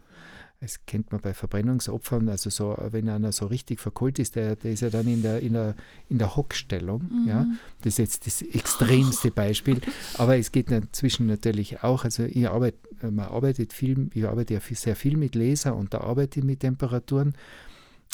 Das 0.62 0.86
kennt 0.86 1.12
man 1.14 1.22
bei 1.22 1.34
Verbrennungsopfern, 1.34 2.28
also 2.28 2.50
so, 2.50 2.76
wenn 2.92 3.08
einer 3.08 3.32
so 3.32 3.46
richtig 3.46 3.80
verkohlt 3.80 4.20
ist, 4.20 4.36
der, 4.36 4.58
der 4.58 4.74
ist 4.74 4.82
ja 4.82 4.90
dann 4.90 5.08
in 5.08 5.22
der, 5.22 5.40
in 5.40 5.54
der, 5.54 5.74
in 6.10 6.18
der 6.18 6.36
Hockstellung. 6.36 7.04
Mhm. 7.04 7.28
Ja? 7.30 7.46
Das 7.82 7.94
ist 7.94 7.98
jetzt 8.00 8.28
das 8.28 8.42
extremste 8.42 9.32
Beispiel. 9.32 9.80
Aber 10.18 10.38
es 10.38 10.52
geht 10.52 10.70
inzwischen 10.70 11.28
natürlich 11.28 11.82
auch, 11.84 12.04
also 12.04 12.24
ich 12.24 12.50
arbeite, 12.50 12.78
man 13.10 13.28
arbeitet 13.28 13.72
viel, 13.72 14.10
ich 14.14 14.26
arbeite 14.26 14.56
ja 14.56 14.60
sehr 14.60 14.98
viel 14.98 15.16
mit 15.16 15.34
Laser 15.36 15.78
und 15.78 15.94
da 15.94 16.02
arbeite 16.02 16.42
ich 16.42 16.46
mit 16.46 16.60
Temperaturen. 16.60 17.36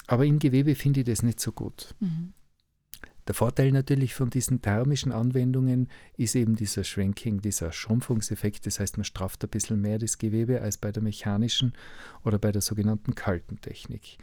Aber 0.06 0.24
im 0.26 0.38
Gewebe 0.38 0.76
finde 0.76 1.00
ich 1.00 1.08
das 1.08 1.24
nicht 1.24 1.39
so 1.39 1.52
gut. 1.52 1.95
Mhm. 2.00 2.34
Der 3.28 3.34
Vorteil 3.34 3.72
natürlich 3.72 4.14
von 4.14 4.30
diesen 4.30 4.62
thermischen 4.62 5.12
Anwendungen 5.12 5.90
ist 6.16 6.36
eben 6.36 6.56
dieser 6.56 6.84
Shrinking, 6.84 7.42
dieser 7.42 7.72
Schrumpfungseffekt. 7.72 8.66
Das 8.68 8.80
heißt, 8.80 8.98
man 8.98 9.04
strafft 9.04 9.44
ein 9.44 9.50
bisschen 9.50 9.82
mehr 9.82 9.98
das 9.98 10.18
Gewebe 10.20 10.62
als 10.62 10.78
bei 10.78 10.92
der 10.92 11.02
mechanischen 11.02 11.74
oder 12.24 12.38
bei 12.38 12.52
der 12.52 12.62
sogenannten 12.62 13.16
kalten 13.16 13.60
Technik. 13.62 14.18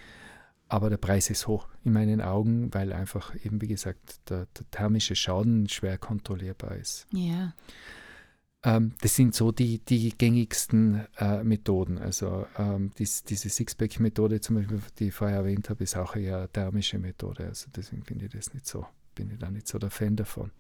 Aber 0.69 0.88
der 0.88 0.97
Preis 0.97 1.29
ist 1.31 1.49
hoch 1.49 1.69
in 1.85 1.93
meinen 1.93 2.21
Augen, 2.21 2.73
weil 2.73 2.93
einfach 2.93 3.35
eben, 3.45 3.61
wie 3.61 3.67
gesagt, 3.67 4.31
der, 4.31 4.47
der 4.57 4.71
thermische 4.71 5.17
Schaden 5.17 5.69
schwer 5.69 5.99
kontrollierbar 5.99 6.77
ist. 6.77 7.07
Ja. 7.12 7.53
Ähm, 8.64 8.92
das 9.01 9.16
sind 9.16 9.35
so 9.35 9.51
die, 9.51 9.81
die 9.81 10.11
gängigsten 10.16 11.07
äh, 11.18 11.42
Methoden. 11.42 11.98
Also 11.98 12.46
ähm, 12.57 12.92
dies, 12.98 13.25
diese 13.25 13.48
Sixpack-Methode, 13.48 14.40
zum 14.40 14.57
Beispiel, 14.57 14.81
die 14.98 15.09
ich 15.09 15.14
vorher 15.14 15.38
erwähnt 15.38 15.68
habe, 15.68 15.83
ist 15.83 15.96
auch 15.96 16.14
eher 16.14 16.38
eine 16.38 16.48
thermische 16.48 16.98
Methode. 16.98 17.46
Also 17.46 17.68
deswegen 17.75 18.05
finde 18.05 18.27
ich 18.27 18.33
das 18.33 18.55
nicht 18.55 18.66
so, 18.66 18.87
bin 19.14 19.31
ich 19.33 19.38
da 19.38 19.51
nicht 19.51 19.66
so 19.66 19.79
der 19.79 19.90
Fan 19.90 20.14
davon. 20.14 20.53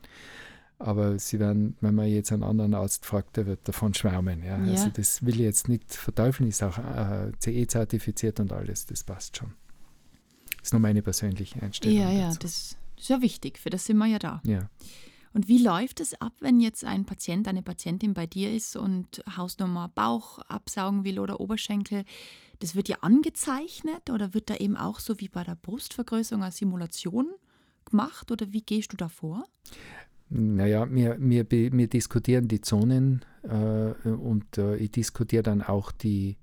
Aber 0.80 1.16
sie 1.20 1.38
werden, 1.38 1.76
wenn 1.80 1.94
man 1.94 2.08
jetzt 2.08 2.32
einen 2.32 2.42
anderen 2.42 2.74
Arzt 2.74 3.06
fragt, 3.06 3.36
der 3.36 3.46
wird 3.46 3.68
davon 3.68 3.94
schwärmen. 3.94 4.42
Ja? 4.42 4.58
ja. 4.58 4.72
Also 4.72 4.88
das 4.88 5.24
will 5.24 5.34
ich 5.34 5.42
jetzt 5.42 5.68
nicht 5.68 5.94
verteufeln, 5.94 6.48
ist 6.48 6.62
auch 6.64 6.78
äh, 6.78 7.30
CE-zertifiziert 7.38 8.40
und 8.40 8.52
alles, 8.52 8.86
das 8.86 9.04
passt 9.04 9.36
schon. 9.36 9.52
Das 10.56 10.68
ist 10.68 10.72
nur 10.72 10.80
meine 10.80 11.02
persönliche 11.02 11.62
Einstellung. 11.62 11.98
Ja, 11.98 12.10
ja, 12.10 12.34
das 12.34 12.76
ist 12.98 13.08
ja 13.08 13.22
wichtig, 13.22 13.58
für 13.58 13.70
das 13.70 13.86
sind 13.86 13.96
wir 13.98 14.06
ja 14.06 14.18
da. 14.18 14.42
Ja. 14.44 14.68
Und 15.34 15.48
wie 15.48 15.62
läuft 15.62 16.00
es 16.00 16.14
ab, 16.20 16.32
wenn 16.40 16.60
jetzt 16.60 16.84
ein 16.84 17.04
Patient, 17.04 17.48
eine 17.48 17.62
Patientin 17.62 18.14
bei 18.14 18.26
dir 18.26 18.52
ist 18.52 18.76
und 18.76 19.22
Hausnummer 19.36 19.90
Bauch 19.94 20.38
absaugen 20.40 21.04
will 21.04 21.18
oder 21.18 21.40
Oberschenkel? 21.40 22.04
Das 22.58 22.74
wird 22.76 22.88
ja 22.88 22.98
angezeichnet 23.00 24.10
oder 24.10 24.34
wird 24.34 24.50
da 24.50 24.56
eben 24.56 24.76
auch 24.76 25.00
so 25.00 25.18
wie 25.20 25.28
bei 25.28 25.42
der 25.42 25.56
Brustvergrößerung 25.56 26.42
eine 26.42 26.52
Simulation 26.52 27.28
gemacht 27.84 28.30
oder 28.30 28.52
wie 28.52 28.62
gehst 28.62 28.92
du 28.92 28.96
da 28.96 29.08
vor? 29.08 29.44
Naja, 30.28 30.86
wir, 30.90 31.16
wir, 31.18 31.50
wir 31.50 31.86
diskutieren 31.88 32.48
die 32.48 32.60
Zonen 32.60 33.24
äh, 33.42 34.08
und 34.08 34.56
äh, 34.56 34.76
ich 34.76 34.92
diskutiere 34.92 35.42
dann 35.42 35.60
auch 35.60 35.92
die, 35.92 36.36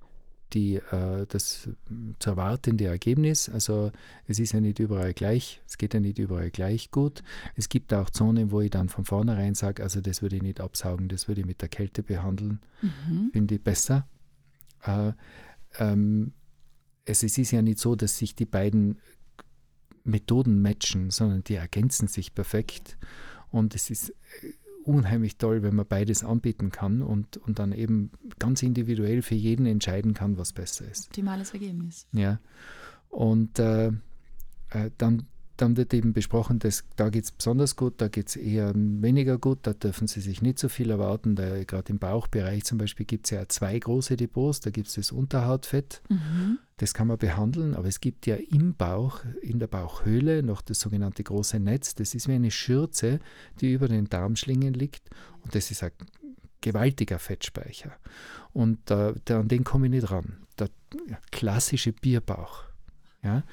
die, 0.53 0.75
äh, 0.75 1.25
das 1.27 1.69
zu 2.19 2.29
erwartende 2.29 2.85
Ergebnis. 2.85 3.49
Also 3.49 3.91
es 4.27 4.39
ist 4.39 4.53
ja 4.53 4.61
nicht 4.61 4.79
überall 4.79 5.13
gleich, 5.13 5.61
es 5.67 5.77
geht 5.77 5.93
ja 5.93 5.99
nicht 5.99 6.19
überall 6.19 6.51
gleich 6.51 6.91
gut. 6.91 7.23
Es 7.55 7.69
gibt 7.69 7.93
auch 7.93 8.09
Zonen, 8.09 8.51
wo 8.51 8.61
ich 8.61 8.71
dann 8.71 8.89
von 8.89 9.05
vornherein 9.05 9.55
sage, 9.55 9.83
also 9.83 10.01
das 10.01 10.21
würde 10.21 10.37
ich 10.37 10.41
nicht 10.41 10.61
absaugen, 10.61 11.07
das 11.09 11.27
würde 11.27 11.41
ich 11.41 11.47
mit 11.47 11.61
der 11.61 11.69
Kälte 11.69 12.03
behandeln, 12.03 12.59
mhm. 12.81 13.29
finde 13.31 13.55
ich 13.55 13.63
besser. 13.63 14.07
Äh, 14.83 15.13
ähm, 15.77 16.33
es, 17.05 17.23
es 17.23 17.37
ist 17.37 17.51
ja 17.51 17.61
nicht 17.61 17.79
so, 17.79 17.95
dass 17.95 18.17
sich 18.17 18.35
die 18.35 18.45
beiden 18.45 18.99
Methoden 20.03 20.61
matchen, 20.61 21.11
sondern 21.11 21.43
die 21.43 21.55
ergänzen 21.55 22.07
sich 22.07 22.33
perfekt. 22.33 22.97
Und 23.51 23.75
es 23.75 23.89
ist 23.89 24.09
äh, 24.09 24.53
unheimlich 24.89 25.37
toll, 25.37 25.61
wenn 25.61 25.75
man 25.75 25.85
beides 25.85 26.23
anbieten 26.23 26.71
kann 26.71 27.01
und, 27.01 27.37
und 27.37 27.59
dann 27.59 27.71
eben 27.71 28.11
ganz 28.39 28.63
individuell 28.63 29.21
für 29.21 29.35
jeden 29.35 29.65
entscheiden 29.65 30.13
kann, 30.13 30.37
was 30.37 30.51
besser 30.51 30.85
ist. 30.89 31.07
Optimales 31.07 31.53
Ergebnis. 31.53 32.07
Ja. 32.11 32.39
Und 33.09 33.59
äh, 33.59 33.87
äh, 34.69 34.91
dann 34.97 35.27
dann 35.61 35.77
wird 35.77 35.93
eben 35.93 36.13
besprochen, 36.13 36.59
dass 36.59 36.85
da 36.95 37.09
geht 37.09 37.25
es 37.25 37.31
besonders 37.31 37.75
gut, 37.75 37.95
da 37.97 38.07
geht 38.07 38.29
es 38.29 38.35
eher 38.35 38.71
weniger 38.75 39.37
gut, 39.37 39.59
da 39.63 39.73
dürfen 39.73 40.07
Sie 40.07 40.21
sich 40.21 40.41
nicht 40.41 40.59
so 40.59 40.69
viel 40.69 40.89
erwarten. 40.89 41.35
Gerade 41.35 41.91
im 41.91 41.99
Bauchbereich 41.99 42.63
zum 42.63 42.77
Beispiel 42.77 43.05
gibt 43.05 43.27
es 43.27 43.31
ja 43.31 43.47
zwei 43.47 43.77
große 43.77 44.15
Depots, 44.15 44.61
da 44.61 44.69
gibt 44.69 44.87
es 44.87 44.95
das 44.95 45.11
Unterhautfett, 45.11 46.01
mhm. 46.09 46.59
das 46.77 46.93
kann 46.93 47.07
man 47.07 47.17
behandeln, 47.17 47.75
aber 47.75 47.87
es 47.87 47.99
gibt 47.99 48.25
ja 48.25 48.35
im 48.35 48.75
Bauch, 48.75 49.19
in 49.41 49.59
der 49.59 49.67
Bauchhöhle 49.67 50.43
noch 50.43 50.61
das 50.61 50.79
sogenannte 50.79 51.23
große 51.23 51.59
Netz, 51.59 51.95
das 51.95 52.15
ist 52.15 52.27
wie 52.27 52.33
eine 52.33 52.51
Schürze, 52.51 53.19
die 53.59 53.73
über 53.73 53.87
den 53.87 54.05
Darmschlingen 54.05 54.73
liegt 54.73 55.09
und 55.43 55.55
das 55.55 55.71
ist 55.71 55.83
ein 55.83 55.91
gewaltiger 56.61 57.19
Fettspeicher. 57.19 57.91
Und 58.53 58.91
äh, 58.91 59.13
an 59.29 59.47
den 59.47 59.63
komme 59.63 59.87
ich 59.87 59.91
nicht 59.91 60.11
ran. 60.11 60.37
Der 60.57 60.69
klassische 61.31 61.93
Bierbauch. 61.93 62.63
Ja, 63.21 63.43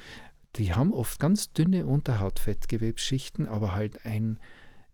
die 0.58 0.74
haben 0.74 0.92
oft 0.92 1.20
ganz 1.20 1.52
dünne 1.52 1.86
Unterhautfettgewebsschichten, 1.86 3.46
aber 3.46 3.74
halt 3.74 4.04
ein, 4.04 4.38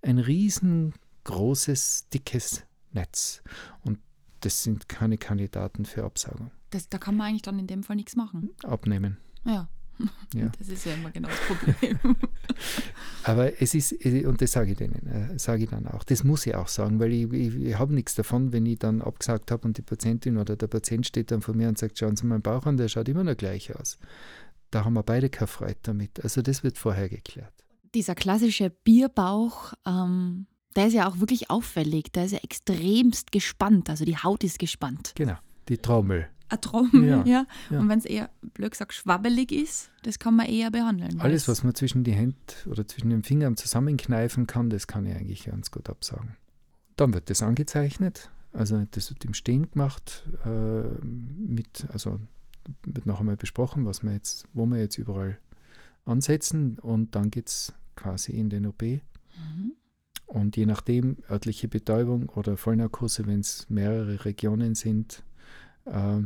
ein 0.02 0.18
riesengroßes, 0.18 2.08
dickes 2.12 2.64
Netz. 2.92 3.42
Und 3.82 3.98
das 4.40 4.62
sind 4.62 4.88
keine 4.88 5.18
Kandidaten 5.18 5.84
für 5.84 6.04
Absaugung. 6.04 6.50
Das, 6.70 6.88
da 6.88 6.98
kann 6.98 7.16
man 7.16 7.28
eigentlich 7.28 7.42
dann 7.42 7.58
in 7.58 7.66
dem 7.66 7.82
Fall 7.82 7.96
nichts 7.96 8.16
machen. 8.16 8.50
Abnehmen. 8.64 9.18
Ja. 9.44 9.68
Ja. 10.34 10.50
Das 10.58 10.68
ist 10.68 10.86
ja 10.86 10.94
immer 10.94 11.10
genau 11.10 11.28
das 11.28 11.38
Problem. 11.40 11.98
Aber 13.24 13.60
es 13.60 13.74
ist, 13.74 13.92
und 13.92 14.40
das 14.40 14.52
sage 14.52 14.70
ich 14.72 14.78
denen, 14.78 15.06
äh, 15.06 15.38
sage 15.38 15.64
ich 15.64 15.68
dann 15.68 15.86
auch, 15.86 16.04
das 16.04 16.24
muss 16.24 16.46
ich 16.46 16.54
auch 16.54 16.68
sagen, 16.68 16.98
weil 16.98 17.12
ich, 17.12 17.30
ich, 17.30 17.54
ich 17.54 17.78
habe 17.78 17.94
nichts 17.94 18.14
davon, 18.14 18.50
wenn 18.50 18.64
ich 18.64 18.78
dann 18.78 19.02
abgesagt 19.02 19.50
habe 19.50 19.68
und 19.68 19.76
die 19.76 19.82
Patientin 19.82 20.38
oder 20.38 20.56
der 20.56 20.68
Patient 20.68 21.06
steht 21.06 21.30
dann 21.30 21.42
vor 21.42 21.54
mir 21.54 21.68
und 21.68 21.76
sagt, 21.76 21.98
schauen 21.98 22.16
Sie 22.16 22.26
meinen 22.26 22.40
Bauch 22.40 22.64
an, 22.64 22.78
der 22.78 22.88
schaut 22.88 23.08
immer 23.10 23.24
noch 23.24 23.36
gleich 23.36 23.76
aus 23.76 23.98
da 24.72 24.84
haben 24.84 24.94
wir 24.94 25.02
beide 25.02 25.30
keine 25.30 25.46
Freude 25.46 25.78
damit. 25.82 26.22
Also 26.24 26.42
das 26.42 26.64
wird 26.64 26.78
vorher 26.78 27.08
geklärt. 27.08 27.52
Dieser 27.94 28.14
klassische 28.14 28.70
Bierbauch, 28.70 29.74
ähm, 29.86 30.46
der 30.74 30.86
ist 30.86 30.94
ja 30.94 31.08
auch 31.08 31.20
wirklich 31.20 31.50
auffällig. 31.50 32.10
Der 32.12 32.24
ist 32.24 32.32
ja 32.32 32.38
extremst 32.42 33.30
gespannt. 33.30 33.90
Also 33.90 34.04
die 34.04 34.16
Haut 34.16 34.42
ist 34.42 34.58
gespannt. 34.58 35.12
Genau, 35.14 35.36
die 35.68 35.76
Trommel. 35.78 36.28
Eine 36.48 36.60
Trommel, 36.60 37.04
ja. 37.04 37.22
ja. 37.24 37.46
ja. 37.70 37.80
Und 37.80 37.88
wenn 37.88 37.98
es 37.98 38.06
eher, 38.06 38.30
blöd 38.40 38.72
gesagt, 38.72 38.94
schwabbelig 38.94 39.52
ist, 39.52 39.90
das 40.02 40.18
kann 40.18 40.36
man 40.36 40.46
eher 40.46 40.70
behandeln. 40.70 41.20
Alles, 41.20 41.48
was 41.48 41.62
man 41.64 41.74
zwischen 41.74 42.02
die 42.04 42.12
Hände 42.12 42.36
oder 42.66 42.86
zwischen 42.88 43.10
den 43.10 43.22
Fingern 43.22 43.56
zusammenkneifen 43.56 44.46
kann, 44.46 44.70
das 44.70 44.86
kann 44.86 45.06
ich 45.06 45.14
eigentlich 45.14 45.44
ganz 45.44 45.70
gut 45.70 45.88
absagen. 45.88 46.36
Dann 46.96 47.14
wird 47.14 47.30
das 47.30 47.42
angezeichnet. 47.42 48.30
Also 48.52 48.86
das 48.90 49.10
wird 49.10 49.24
im 49.24 49.34
Stehen 49.34 49.70
gemacht, 49.70 50.24
äh, 50.44 50.82
mit, 51.02 51.86
also 51.92 52.20
wird 52.84 53.06
noch 53.06 53.20
einmal 53.20 53.36
besprochen, 53.36 53.86
was 53.86 54.02
wir 54.02 54.12
jetzt, 54.12 54.46
wo 54.52 54.66
wir 54.66 54.78
jetzt 54.78 54.98
überall 54.98 55.38
ansetzen 56.04 56.78
und 56.78 57.14
dann 57.14 57.30
geht 57.30 57.48
es 57.48 57.72
quasi 57.96 58.32
in 58.32 58.50
den 58.50 58.66
OP. 58.66 58.82
Mhm. 58.82 59.72
Und 60.26 60.56
je 60.56 60.66
nachdem, 60.66 61.18
örtliche 61.30 61.68
Betäubung 61.68 62.28
oder 62.30 62.56
Vollnarkose, 62.56 63.26
wenn 63.26 63.40
es 63.40 63.68
mehrere 63.68 64.24
Regionen 64.24 64.74
sind, 64.74 65.22
äh, 65.84 66.20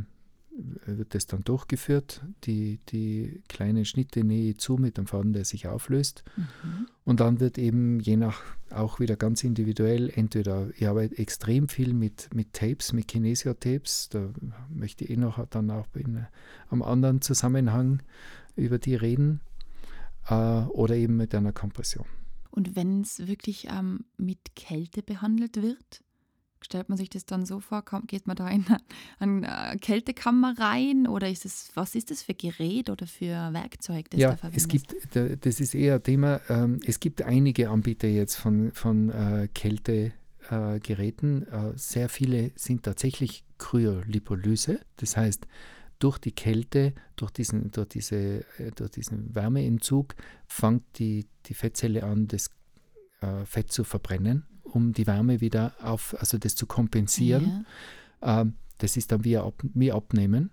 wird 0.85 1.13
das 1.13 1.27
dann 1.27 1.43
durchgeführt. 1.43 2.21
Die, 2.43 2.79
die 2.89 3.41
kleinen 3.47 3.85
Schnitte 3.85 4.23
nähe 4.23 4.55
zu 4.55 4.77
mit 4.77 4.97
dem 4.97 5.07
Faden, 5.07 5.33
der 5.33 5.45
sich 5.45 5.67
auflöst. 5.67 6.23
Mhm. 6.35 6.87
Und 7.03 7.19
dann 7.19 7.39
wird 7.39 7.57
eben 7.57 7.99
je 7.99 8.17
nach, 8.17 8.41
auch 8.69 8.99
wieder 8.99 9.15
ganz 9.15 9.43
individuell, 9.43 10.11
entweder, 10.13 10.69
ich 10.75 10.87
arbeite 10.87 11.17
extrem 11.17 11.69
viel 11.69 11.93
mit, 11.93 12.29
mit 12.33 12.53
Tapes, 12.53 12.93
mit 12.93 13.07
Kinesio-Tapes, 13.07 14.09
da 14.09 14.29
möchte 14.69 15.05
ich 15.05 15.11
eh 15.11 15.17
noch 15.17 15.45
dann 15.47 15.69
auch 15.71 15.87
in, 15.95 16.25
am 16.69 16.81
anderen 16.81 17.21
Zusammenhang 17.21 18.01
über 18.55 18.79
die 18.79 18.95
reden, 18.95 19.41
äh, 20.27 20.33
oder 20.33 20.95
eben 20.95 21.17
mit 21.17 21.33
einer 21.33 21.53
Kompression. 21.53 22.05
Und 22.51 22.75
wenn 22.75 23.01
es 23.01 23.27
wirklich 23.27 23.67
ähm, 23.69 24.05
mit 24.17 24.55
Kälte 24.55 25.03
behandelt 25.03 25.61
wird, 25.61 26.03
Stellt 26.61 26.89
man 26.89 26.97
sich 26.97 27.09
das 27.09 27.25
dann 27.25 27.45
so 27.45 27.59
vor? 27.59 27.83
Geht 28.07 28.27
man 28.27 28.35
da 28.35 28.47
in 28.49 28.65
eine 29.19 29.73
äh, 29.73 29.77
Kältekammer 29.77 30.57
rein 30.57 31.07
oder 31.07 31.29
ist 31.29 31.45
es, 31.45 31.71
was 31.75 31.95
ist 31.95 32.11
das 32.11 32.23
für 32.23 32.33
Gerät 32.33 32.89
oder 32.89 33.05
für 33.07 33.53
Werkzeug, 33.53 34.09
das 34.09 34.19
ja, 34.19 34.31
da 34.31 34.37
verwendet? 34.37 34.61
Es 34.61 34.67
gibt, 34.67 35.45
das 35.45 35.59
ist 35.59 35.75
eher 35.75 35.95
ein 35.95 36.03
Thema, 36.03 36.41
ähm, 36.49 36.79
es 36.85 36.99
gibt 36.99 37.21
einige 37.21 37.69
Anbieter 37.69 38.07
jetzt 38.07 38.35
von, 38.35 38.71
von 38.71 39.09
äh, 39.09 39.47
Kältegeräten. 39.53 41.47
Äh, 41.47 41.73
sehr 41.75 42.09
viele 42.09 42.51
sind 42.55 42.83
tatsächlich 42.83 43.43
Kryolipolyse, 43.57 44.79
das 44.97 45.15
heißt, 45.17 45.47
durch 45.99 46.17
die 46.19 46.31
Kälte, 46.31 46.93
durch 47.15 47.31
diesen, 47.31 47.71
durch 47.71 47.89
diese, 47.89 48.45
durch 48.75 48.91
diesen 48.91 49.33
Wärmeentzug, 49.33 50.13
fängt 50.45 50.83
die, 50.99 51.25
die 51.47 51.55
Fettzelle 51.55 52.03
an, 52.03 52.27
das 52.27 52.51
Fett 53.45 53.71
zu 53.71 53.83
verbrennen 53.83 54.45
um 54.73 54.93
die 54.93 55.07
Wärme 55.07 55.41
wieder 55.41 55.73
auf, 55.81 56.15
also 56.19 56.37
das 56.37 56.55
zu 56.55 56.65
kompensieren. 56.65 57.65
Ja. 58.21 58.41
Ähm, 58.41 58.53
das 58.77 58.97
ist 58.97 59.11
dann 59.11 59.23
wie, 59.23 59.37
ab, 59.37 59.61
wie 59.73 59.91
Abnehmen 59.91 60.51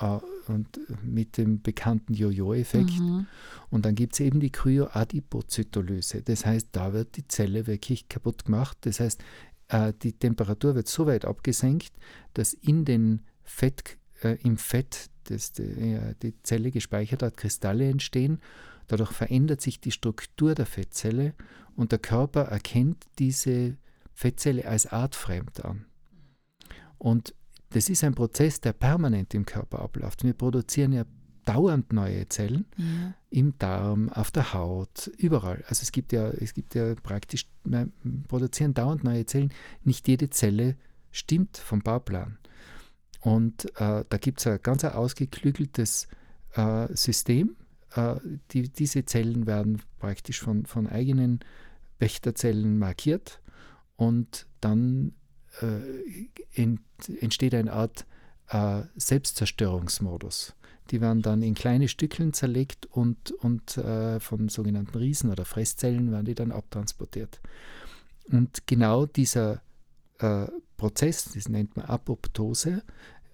äh, 0.00 0.18
und 0.48 0.78
mit 1.02 1.38
dem 1.38 1.62
bekannten 1.62 2.14
Jojo-Effekt. 2.14 2.98
Mhm. 2.98 3.26
Und 3.70 3.84
dann 3.84 3.94
gibt 3.94 4.14
es 4.14 4.20
eben 4.20 4.40
die 4.40 4.50
Kryoadipozytolyse. 4.50 6.22
Das 6.22 6.44
heißt, 6.44 6.68
da 6.72 6.92
wird 6.92 7.16
die 7.16 7.26
Zelle 7.26 7.66
wirklich 7.66 8.08
kaputt 8.08 8.44
gemacht. 8.44 8.76
Das 8.82 9.00
heißt, 9.00 9.22
äh, 9.68 9.92
die 10.02 10.12
Temperatur 10.12 10.74
wird 10.74 10.88
so 10.88 11.06
weit 11.06 11.24
abgesenkt, 11.24 11.92
dass 12.34 12.52
in 12.52 12.84
den 12.84 13.22
Fett, 13.42 13.98
äh, 14.22 14.36
im 14.42 14.56
Fett, 14.56 15.10
das 15.24 15.52
die, 15.52 15.98
die 16.22 16.34
Zelle 16.42 16.70
gespeichert 16.70 17.22
hat, 17.22 17.38
Kristalle 17.38 17.88
entstehen. 17.88 18.40
Dadurch 18.86 19.12
verändert 19.12 19.60
sich 19.60 19.80
die 19.80 19.90
Struktur 19.90 20.54
der 20.54 20.66
Fettzelle 20.66 21.34
und 21.76 21.92
der 21.92 21.98
Körper 21.98 22.42
erkennt 22.42 23.04
diese 23.18 23.76
Fettzelle 24.12 24.66
als 24.66 24.86
artfremd 24.86 25.64
an. 25.64 25.86
Und 26.98 27.34
das 27.70 27.88
ist 27.88 28.04
ein 28.04 28.14
Prozess, 28.14 28.60
der 28.60 28.72
permanent 28.72 29.34
im 29.34 29.44
Körper 29.44 29.80
abläuft. 29.80 30.22
Wir 30.22 30.32
produzieren 30.32 30.92
ja 30.92 31.04
dauernd 31.44 31.92
neue 31.92 32.28
Zellen 32.28 32.66
ja. 32.76 33.14
im 33.30 33.58
Darm, 33.58 34.08
auf 34.08 34.30
der 34.30 34.54
Haut, 34.54 35.10
überall. 35.18 35.64
Also 35.68 35.82
es 35.82 35.92
gibt 35.92 36.12
ja, 36.12 36.30
es 36.30 36.54
gibt 36.54 36.74
ja 36.74 36.94
praktisch, 36.94 37.46
wir 37.64 37.88
produzieren 38.28 38.74
dauernd 38.74 39.04
neue 39.04 39.26
Zellen. 39.26 39.52
Nicht 39.82 40.08
jede 40.08 40.30
Zelle 40.30 40.76
stimmt 41.10 41.58
vom 41.58 41.80
Bauplan. 41.80 42.38
Und 43.20 43.66
äh, 43.80 44.04
da 44.08 44.16
gibt 44.18 44.40
es 44.40 44.46
ein 44.46 44.58
ganz 44.62 44.84
ausgeklügeltes 44.84 46.08
äh, 46.54 46.94
System. 46.94 47.56
Äh, 47.94 48.16
die, 48.50 48.68
diese 48.68 49.04
Zellen 49.04 49.46
werden 49.46 49.80
praktisch 49.98 50.40
von, 50.40 50.66
von 50.66 50.86
eigenen 50.86 51.40
Wächterzellen 51.98 52.78
markiert 52.78 53.40
und 53.96 54.46
dann 54.60 55.14
äh, 55.60 56.28
ent, 56.54 56.80
entsteht 57.20 57.54
eine 57.54 57.72
Art 57.72 58.06
äh, 58.48 58.82
Selbstzerstörungsmodus. 58.96 60.54
Die 60.90 61.00
werden 61.00 61.22
dann 61.22 61.42
in 61.42 61.54
kleine 61.54 61.88
Stückchen 61.88 62.34
zerlegt 62.34 62.86
und, 62.86 63.30
und 63.32 63.78
äh, 63.78 64.20
von 64.20 64.48
sogenannten 64.48 64.98
Riesen- 64.98 65.30
oder 65.30 65.44
Fresszellen 65.44 66.10
werden 66.10 66.26
die 66.26 66.34
dann 66.34 66.52
abtransportiert. 66.52 67.40
Und 68.30 68.66
genau 68.66 69.06
dieser 69.06 69.62
äh, 70.18 70.46
Prozess, 70.76 71.30
das 71.32 71.48
nennt 71.48 71.76
man 71.76 71.86
Apoptose, 71.86 72.82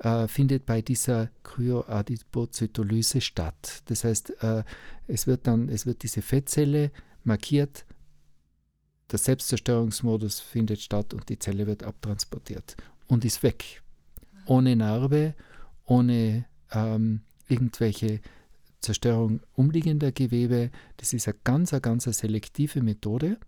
äh, 0.00 0.28
findet 0.28 0.66
bei 0.66 0.82
dieser 0.82 1.30
Kryoadipozytolyse 1.44 3.20
statt. 3.20 3.82
Das 3.86 4.04
heißt, 4.04 4.42
äh, 4.42 4.64
es 5.06 5.26
wird 5.26 5.46
dann, 5.46 5.68
es 5.68 5.86
wird 5.86 6.02
diese 6.02 6.22
Fettzelle 6.22 6.90
markiert 7.24 7.84
der 9.10 9.18
Selbstzerstörungsmodus 9.18 10.40
findet 10.40 10.80
statt 10.80 11.14
und 11.14 11.28
die 11.28 11.38
Zelle 11.38 11.66
wird 11.66 11.82
abtransportiert 11.82 12.76
und 13.08 13.24
ist 13.24 13.42
weg. 13.42 13.82
Ohne 14.46 14.76
Narbe, 14.76 15.34
ohne 15.84 16.46
ähm, 16.72 17.22
irgendwelche 17.48 18.20
Zerstörung 18.80 19.40
umliegender 19.54 20.12
Gewebe. 20.12 20.70
Das 20.96 21.12
ist 21.12 21.28
eine 21.28 21.36
ganz, 21.44 21.72
eine 21.72 21.80
ganz 21.80 22.04
selektive 22.04 22.82
Methode. 22.82 23.38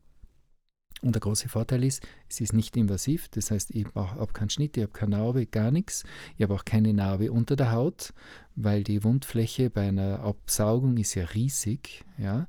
Und 1.02 1.16
der 1.16 1.20
große 1.20 1.48
Vorteil 1.48 1.82
ist, 1.82 2.06
es 2.28 2.40
ist 2.40 2.52
nicht 2.52 2.76
invasiv, 2.76 3.28
das 3.28 3.50
heißt, 3.50 3.72
ich 3.72 3.86
habe 3.94 4.32
keinen 4.32 4.50
Schnitt, 4.50 4.76
ich 4.76 4.84
habe 4.84 4.92
keine 4.92 5.16
Narbe, 5.16 5.46
gar 5.46 5.72
nichts. 5.72 6.04
Ich 6.36 6.44
habe 6.44 6.54
auch 6.54 6.64
keine 6.64 6.94
Narbe 6.94 7.32
unter 7.32 7.56
der 7.56 7.72
Haut, 7.72 8.14
weil 8.54 8.84
die 8.84 9.02
Wundfläche 9.02 9.68
bei 9.68 9.88
einer 9.88 10.20
Absaugung 10.20 10.96
ist 10.96 11.14
ja 11.14 11.24
riesig. 11.24 12.04
Ja. 12.18 12.46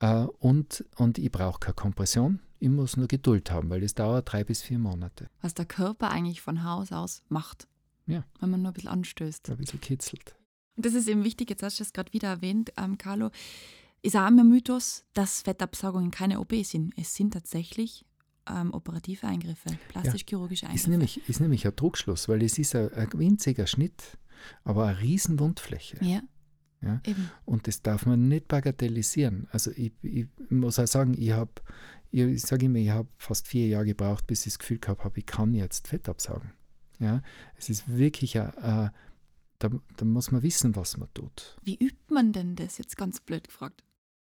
Äh, 0.00 0.26
und, 0.38 0.84
und 0.96 1.18
ich 1.18 1.32
brauche 1.32 1.60
keine 1.60 1.74
Kompression. 1.74 2.40
Ich 2.58 2.68
muss 2.68 2.96
nur 2.96 3.08
Geduld 3.08 3.50
haben, 3.50 3.70
weil 3.70 3.82
es 3.82 3.94
dauert 3.94 4.30
drei 4.30 4.44
bis 4.44 4.62
vier 4.62 4.78
Monate. 4.78 5.30
Was 5.40 5.54
der 5.54 5.64
Körper 5.64 6.10
eigentlich 6.10 6.42
von 6.42 6.64
Haus 6.64 6.92
aus 6.92 7.22
macht. 7.28 7.66
Ja. 8.06 8.22
Wenn 8.38 8.50
man 8.50 8.62
nur 8.62 8.70
ein 8.70 8.74
bisschen 8.74 8.90
anstößt. 8.90 9.50
Ein 9.50 9.56
bisschen 9.56 9.80
kitzelt. 9.80 10.36
Und 10.76 10.86
das 10.86 10.94
ist 10.94 11.08
eben 11.08 11.24
wichtig, 11.24 11.50
jetzt 11.50 11.62
hast 11.62 11.80
du 11.80 11.84
es 11.84 11.92
gerade 11.92 12.12
wieder 12.12 12.28
erwähnt, 12.28 12.72
ähm, 12.76 12.98
Carlo, 12.98 13.30
ist 14.02 14.16
auch 14.16 14.28
immer 14.28 14.44
Mythos, 14.44 15.04
dass 15.14 15.42
Fettabsaugungen 15.42 16.10
keine 16.10 16.40
OP 16.40 16.52
sind. 16.64 16.92
Es 16.96 17.14
sind 17.14 17.32
tatsächlich 17.32 18.04
ähm, 18.50 18.74
operative 18.74 19.26
Eingriffe, 19.26 19.70
plastisch-chirurgische 19.88 20.66
Eingriffe. 20.66 20.84
Ist 20.84 20.88
nämlich, 20.88 21.28
ist 21.28 21.40
nämlich 21.40 21.66
ein 21.66 21.76
Druckschluss, 21.76 22.28
weil 22.28 22.42
es 22.42 22.58
ist 22.58 22.74
ein, 22.74 22.92
ein 22.94 23.08
winziger 23.14 23.66
Schnitt, 23.66 24.18
aber 24.64 24.86
eine 24.86 25.00
riesen 25.00 25.38
Wundfläche. 25.38 25.98
ja, 26.04 26.20
Ja. 26.80 27.00
eben. 27.06 27.30
Und 27.44 27.68
das 27.68 27.82
darf 27.82 28.04
man 28.06 28.26
nicht 28.26 28.48
bagatellisieren. 28.48 29.46
Also 29.52 29.70
ich, 29.70 29.92
ich 30.02 30.26
muss 30.50 30.80
auch 30.80 30.88
sagen, 30.88 31.14
ich 31.16 31.30
habe, 31.30 31.52
ich, 32.10 32.22
ich 32.22 32.42
sage 32.42 32.66
immer, 32.66 32.78
ich 32.80 32.90
habe 32.90 33.08
fast 33.18 33.46
vier 33.46 33.68
Jahre 33.68 33.86
gebraucht, 33.86 34.26
bis 34.26 34.40
ich 34.46 34.54
das 34.54 34.58
Gefühl 34.58 34.78
gehabt 34.78 35.04
habe, 35.04 35.18
ich 35.20 35.26
kann 35.26 35.54
jetzt 35.54 35.86
Fett 35.86 36.08
absaugen. 36.08 36.52
Ja, 36.98 37.22
es 37.56 37.68
ist 37.68 37.88
wirklich, 37.88 38.36
ein, 38.38 38.52
ein, 38.58 38.90
da, 39.60 39.70
da 39.96 40.04
muss 40.04 40.32
man 40.32 40.42
wissen, 40.42 40.74
was 40.74 40.96
man 40.96 41.08
tut. 41.14 41.56
Wie 41.62 41.76
übt 41.76 42.12
man 42.12 42.32
denn 42.32 42.56
das 42.56 42.78
jetzt 42.78 42.96
ganz 42.96 43.20
blöd 43.20 43.44
gefragt? 43.46 43.84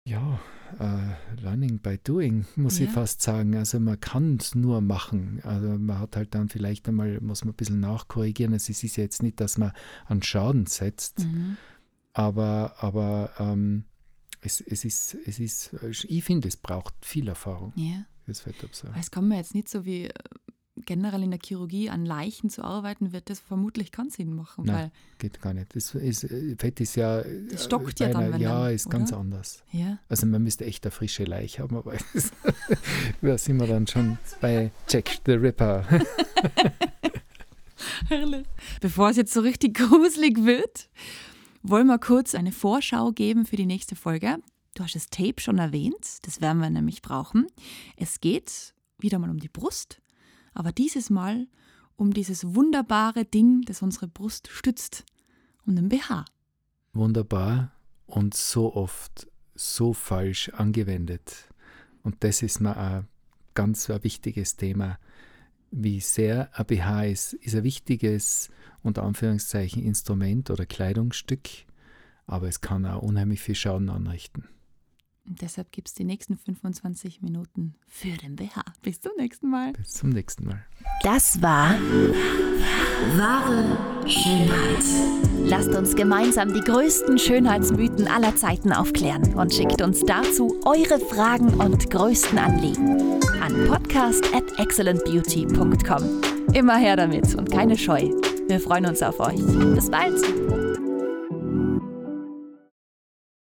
Ja, 0.08 0.40
äh, 0.80 1.42
Learning 1.42 1.80
by 1.80 1.98
Doing, 1.98 2.46
muss 2.56 2.80
ich 2.80 2.88
Ja. 2.88 2.92
fast 2.94 3.22
sagen. 3.22 3.56
Also 3.56 3.80
man 3.80 4.00
kann 4.00 4.38
es 4.40 4.54
nur 4.54 4.82
machen. 4.82 5.42
Also 5.44 5.68
man 5.80 5.98
hat 6.00 6.16
halt 6.16 6.36
dann 6.36 6.48
vielleicht 6.48 6.88
einmal, 6.88 7.20
muss 7.22 7.44
man 7.44 7.54
ein 7.54 7.58
bisschen 7.58 7.80
nachkorrigieren. 7.80 8.54
Also 8.54 8.70
es 8.72 8.84
ist 8.84 8.98
ja 8.98 9.04
jetzt 9.04 9.24
nicht, 9.24 9.40
dass 9.40 9.58
man 9.58 9.72
einen 10.06 10.22
Schaden 10.22 10.68
setzt, 10.68 11.20
Mhm. 11.26 11.58
aber, 12.14 12.76
aber 12.84 13.32
ähm, 13.40 13.86
es, 14.42 14.62
es, 14.62 14.86
ist, 14.86 15.16
es 15.26 15.40
ist, 15.40 15.74
ich 16.04 16.24
finde, 16.24 16.50
es 16.50 16.58
braucht 16.58 16.94
viel 17.04 17.28
Erfahrung 17.28 17.74
Ja. 17.76 18.06
Fettabsaugen. 18.32 18.94
Weil 18.96 19.02
Es 19.02 19.10
kann 19.12 19.28
man 19.28 19.38
jetzt 19.38 19.54
nicht 19.56 19.70
so 19.70 19.86
wie 19.86 20.06
äh, 20.06 20.14
generell 20.86 21.24
in 21.24 21.32
der 21.32 21.40
Chirurgie 21.44 21.90
an 21.90 22.06
Leichen 22.06 22.50
zu 22.50 22.64
arbeiten, 22.64 23.14
wird 23.14 23.30
das 23.30 23.40
vermutlich 23.40 23.92
keinen 23.92 24.10
Sinn 24.10 24.36
machen, 24.36 24.66
Nein. 24.66 24.92
Geht 25.20 25.42
gar 25.42 25.54
nicht. 25.54 25.74
Das 25.76 25.96
ist, 25.96 26.28
Fett 26.58 26.80
ist 26.82 26.96
ja. 26.96 27.24
Das 27.50 27.66
stockt 27.66 28.00
ja 28.00 28.10
dann, 28.10 28.34
wenn 28.34 28.42
Ja, 28.42 28.66
dann, 28.66 28.74
ist 28.74 28.90
ganz 28.90 29.12
oder? 29.12 29.22
anders. 29.22 29.64
ja, 29.72 30.00
Also 30.10 30.26
man 30.26 30.44
müsste 30.44 30.66
echt 30.66 30.84
eine 30.86 30.92
frische 30.92 31.24
Leiche 31.24 31.64
haben, 31.64 31.76
aber 31.78 31.94
das, 32.14 32.32
da 33.22 33.38
sind 33.38 33.58
wir 33.58 33.68
dann 33.68 33.88
schon 33.88 34.18
bei 34.42 34.72
Jack 34.90 35.10
the 35.26 35.34
Ripper. 35.34 35.86
herrlich. 38.10 38.46
Bevor 38.82 39.10
es 39.10 39.18
jetzt 39.18 39.34
so 39.34 39.42
richtig 39.42 39.76
gruselig 39.78 40.44
wird, 40.46 40.90
wollen 41.64 41.88
wir 41.88 42.00
kurz 42.00 42.36
eine 42.36 42.52
Vorschau 42.52 43.12
geben 43.12 43.46
für 43.46 43.56
die 43.56 43.66
nächste 43.66 43.96
Folge. 43.96 44.38
Du 44.76 44.84
hast 44.84 44.96
das 44.96 45.10
Tape 45.10 45.40
schon 45.40 45.58
erwähnt, 45.58 46.18
das 46.24 46.42
werden 46.42 46.60
wir 46.60 46.70
nämlich 46.70 47.02
brauchen. 47.02 47.48
Es 47.96 48.20
geht 48.20 48.74
wieder 49.00 49.20
mal 49.20 49.30
um 49.30 49.40
die 49.40 49.48
Brust, 49.50 50.02
aber 50.56 50.72
dieses 50.72 51.12
Mal 51.12 51.48
um 51.98 52.14
dieses 52.14 52.56
wunderbare 52.56 53.26
Ding, 53.26 53.62
das 53.62 53.82
unsere 53.82 54.08
Brust 54.08 54.50
stützt, 54.50 55.06
um 55.66 55.76
den 55.76 55.90
BH. 55.90 56.26
Wunderbar 56.94 57.72
und 58.08 58.34
so 58.34 58.74
oft 58.76 59.28
so 59.54 59.94
falsch 59.94 60.50
angewendet. 60.50 61.50
Und 62.04 62.24
das 62.24 62.42
ist 62.42 62.60
mir 62.60 62.76
ein 62.76 63.08
ganz 63.54 63.90
ein 63.90 64.04
wichtiges 64.04 64.58
Thema. 64.58 65.00
Wie 65.72 66.00
sehr 66.00 66.50
ein 66.58 66.66
BH 66.66 67.06
ist, 67.06 67.34
ist 67.34 67.56
ein 67.56 67.64
wichtiges, 67.64 68.50
unter 68.84 69.04
Anführungszeichen, 69.04 69.82
Instrument 69.84 70.50
oder 70.52 70.66
Kleidungsstück, 70.66 71.50
aber 72.28 72.48
es 72.48 72.62
kann 72.62 72.86
auch 72.86 73.02
unheimlich 73.02 73.42
viel 73.42 73.56
Schaden 73.56 73.90
anrichten. 73.90 74.48
Und 75.28 75.42
deshalb 75.42 75.72
gibt 75.72 75.88
es 75.88 75.94
die 75.94 76.04
nächsten 76.04 76.38
25 76.38 77.22
Minuten 77.22 77.76
für 77.88 78.16
den 78.18 78.36
BH. 78.36 78.64
Bis 78.82 79.02
zum 79.02 79.12
nächsten 79.18 79.50
Mal. 79.50 79.74
Bis 79.74 79.94
zum 79.94 80.10
nächsten 80.10 80.46
Mal. 80.46 80.64
Das 81.02 81.42
war 81.42 81.76
wahre 83.16 83.78
Schönheit. 84.08 84.84
Lasst 85.46 85.70
uns 85.70 85.96
gemeinsam 85.96 86.54
die 86.54 86.62
größten 86.62 87.18
Schönheitsmythen 87.18 88.08
aller 88.08 88.36
Zeiten 88.36 88.72
aufklären 88.72 89.34
und 89.36 89.54
schickt 89.54 89.82
uns 89.82 90.02
dazu 90.02 90.60
eure 90.66 91.00
Fragen 91.00 91.54
und 91.56 91.90
größten 91.90 92.38
Anliegen 92.38 93.22
an 93.42 93.68
podcast 93.68 94.26
at 94.34 94.60
excellentbeauty.com. 94.60 96.22
Immer 96.54 96.78
her 96.78 96.96
damit 96.96 97.36
und 97.36 97.52
keine 97.52 97.78
Scheu. 97.78 98.10
Wir 98.48 98.60
freuen 98.60 98.88
uns 98.88 99.02
auf 99.04 99.20
euch. 99.20 99.40
Bis 99.76 99.90
bald. 99.90 100.65